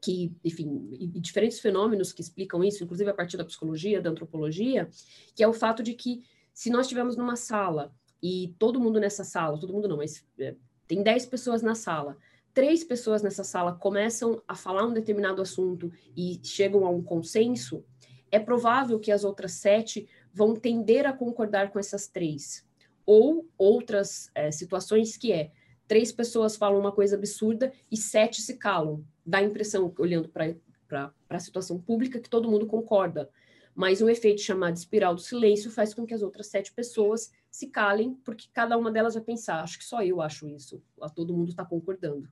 [0.00, 4.88] que, enfim, e diferentes fenômenos que explicam isso, inclusive a partir da psicologia, da antropologia,
[5.34, 9.24] que é o fato de que se nós estivermos numa sala e todo mundo nessa
[9.24, 10.54] sala, todo mundo não, mas é,
[10.86, 12.16] tem 10 pessoas na sala,
[12.54, 17.84] três pessoas nessa sala começam a falar um determinado assunto e chegam a um consenso,
[18.30, 22.66] é provável que as outras sete vão tender a concordar com essas três.
[23.04, 25.50] Ou outras é, situações que é
[25.86, 29.04] três pessoas falam uma coisa absurda e sete se calam.
[29.24, 33.28] Dá a impressão, olhando para a situação pública, que todo mundo concorda.
[33.74, 37.68] Mas um efeito chamado espiral do silêncio faz com que as outras sete pessoas se
[37.68, 40.82] calem, porque cada uma delas vai pensar, acho que só eu acho isso,
[41.14, 42.28] todo mundo está concordando.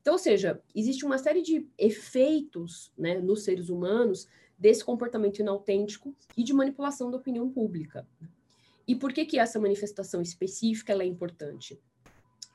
[0.00, 4.26] Então, ou seja, existe uma série de efeitos né, nos seres humanos
[4.58, 8.06] desse comportamento inautêntico e de manipulação da opinião pública.
[8.86, 11.78] E por que, que essa manifestação específica é importante?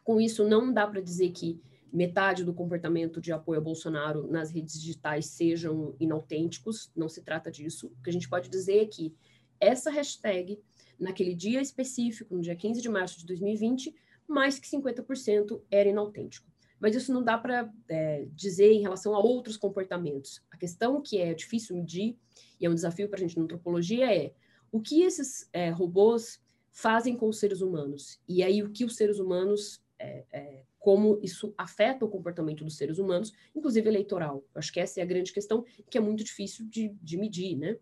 [0.04, 1.60] Com isso, não dá para dizer que
[1.96, 7.50] metade do comportamento de apoio a Bolsonaro nas redes digitais sejam inautênticos, não se trata
[7.50, 7.88] disso.
[7.88, 9.16] O que a gente pode dizer é que
[9.62, 10.60] essa hashtag,
[11.00, 13.96] naquele dia específico, no dia 15 de março de 2020,
[14.28, 16.52] mais que 50% era inautêntico.
[16.82, 20.44] Mas isso não dá para é, dizer em relação a outros comportamentos.
[20.52, 22.18] A questão que é difícil medir,
[22.60, 24.34] e é um desafio para a gente na antropologia, é
[24.70, 26.44] o que esses é, robôs
[26.74, 28.20] fazem com os seres humanos.
[28.28, 32.78] E aí, o que os seres humanos é, é, como isso afeta o comportamento dos
[32.78, 34.46] seres humanos, inclusive eleitoral.
[34.54, 37.58] Eu acho que essa é a grande questão, que é muito difícil de, de medir,
[37.58, 37.76] né?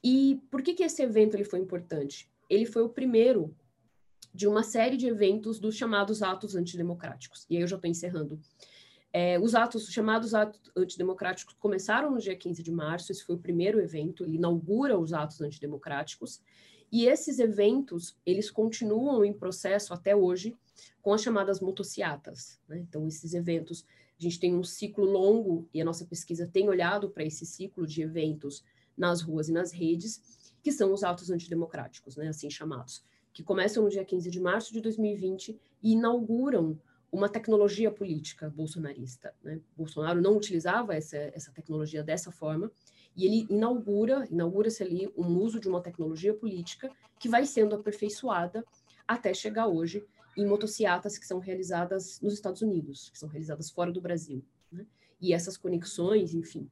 [0.00, 2.30] E por que, que esse evento ele foi importante?
[2.48, 3.52] Ele foi o primeiro
[4.32, 7.46] de uma série de eventos dos chamados atos antidemocráticos.
[7.50, 8.38] E aí eu já estou encerrando.
[9.12, 13.34] É, os atos, os chamados atos antidemocráticos, começaram no dia 15 de março, esse foi
[13.34, 16.40] o primeiro evento, ele inaugura os atos antidemocráticos,
[16.92, 20.56] e esses eventos, eles continuam em processo até hoje
[21.00, 22.58] com as chamadas motociatas.
[22.68, 22.78] Né?
[22.80, 23.86] Então, esses eventos,
[24.18, 27.86] a gente tem um ciclo longo, e a nossa pesquisa tem olhado para esse ciclo
[27.86, 28.64] de eventos
[28.96, 30.20] nas ruas e nas redes,
[30.62, 32.28] que são os atos antidemocráticos, né?
[32.28, 36.78] assim chamados, que começam no dia 15 de março de 2020 e inauguram
[37.10, 39.34] uma tecnologia política bolsonarista.
[39.42, 39.60] Né?
[39.76, 42.70] Bolsonaro não utilizava essa, essa tecnologia dessa forma,
[43.16, 48.64] e ele inaugura, inaugura-se ali um uso de uma tecnologia política que vai sendo aperfeiçoada
[49.06, 50.04] até chegar hoje
[50.36, 54.44] em motocicletas que são realizadas nos Estados Unidos, que são realizadas fora do Brasil.
[54.70, 54.86] Né?
[55.20, 56.70] E essas conexões, enfim,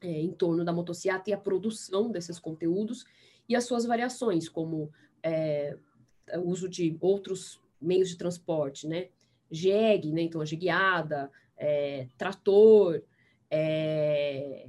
[0.00, 3.04] é, em torno da motocicleta e a produção desses conteúdos
[3.48, 4.92] e as suas variações, como
[5.22, 5.76] é,
[6.34, 9.08] o uso de outros meios de transporte, né?
[9.50, 10.22] jegue, né?
[10.22, 13.02] então a jegueada, é, trator,
[13.50, 14.68] é,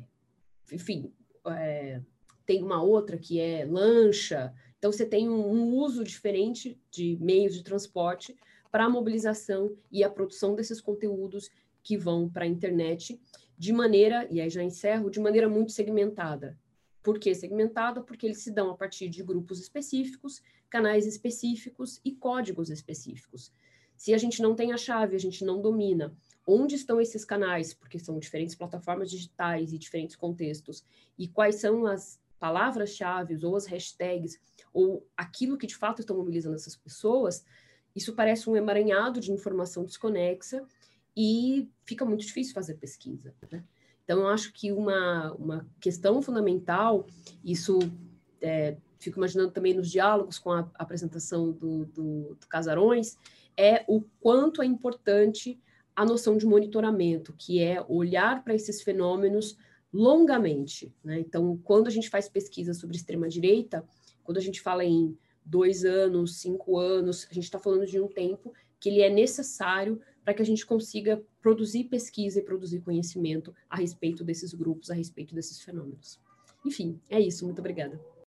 [0.71, 1.13] enfim,
[1.47, 2.01] é,
[2.45, 4.53] tem uma outra que é lancha.
[4.77, 8.35] Então, você tem um, um uso diferente de meios de transporte
[8.71, 11.49] para a mobilização e a produção desses conteúdos
[11.81, 13.19] que vão para a internet
[13.57, 16.57] de maneira, e aí já encerro, de maneira muito segmentada.
[17.03, 18.01] Por que segmentada?
[18.01, 23.51] Porque eles se dão a partir de grupos específicos, canais específicos e códigos específicos.
[23.95, 26.15] Se a gente não tem a chave, a gente não domina
[26.45, 30.83] onde estão esses canais, porque são diferentes plataformas digitais e diferentes contextos,
[31.17, 34.39] e quais são as palavras-chave ou as hashtags,
[34.73, 37.45] ou aquilo que de fato estão mobilizando essas pessoas,
[37.95, 40.65] isso parece um emaranhado de informação desconexa
[41.15, 43.33] e fica muito difícil fazer pesquisa.
[43.51, 43.63] Né?
[44.03, 47.05] Então, eu acho que uma, uma questão fundamental,
[47.43, 47.79] isso
[48.41, 53.17] é, fico imaginando também nos diálogos com a apresentação do, do, do Casarões,
[53.55, 55.59] é o quanto é importante
[55.95, 59.57] a noção de monitoramento, que é olhar para esses fenômenos
[59.91, 60.93] longamente.
[61.03, 61.19] Né?
[61.19, 63.85] Então, quando a gente faz pesquisa sobre extrema-direita,
[64.23, 65.15] quando a gente fala em
[65.45, 70.01] dois anos, cinco anos, a gente está falando de um tempo que ele é necessário
[70.23, 74.93] para que a gente consiga produzir pesquisa e produzir conhecimento a respeito desses grupos, a
[74.93, 76.19] respeito desses fenômenos.
[76.65, 77.45] Enfim, é isso.
[77.45, 78.12] Muito obrigada.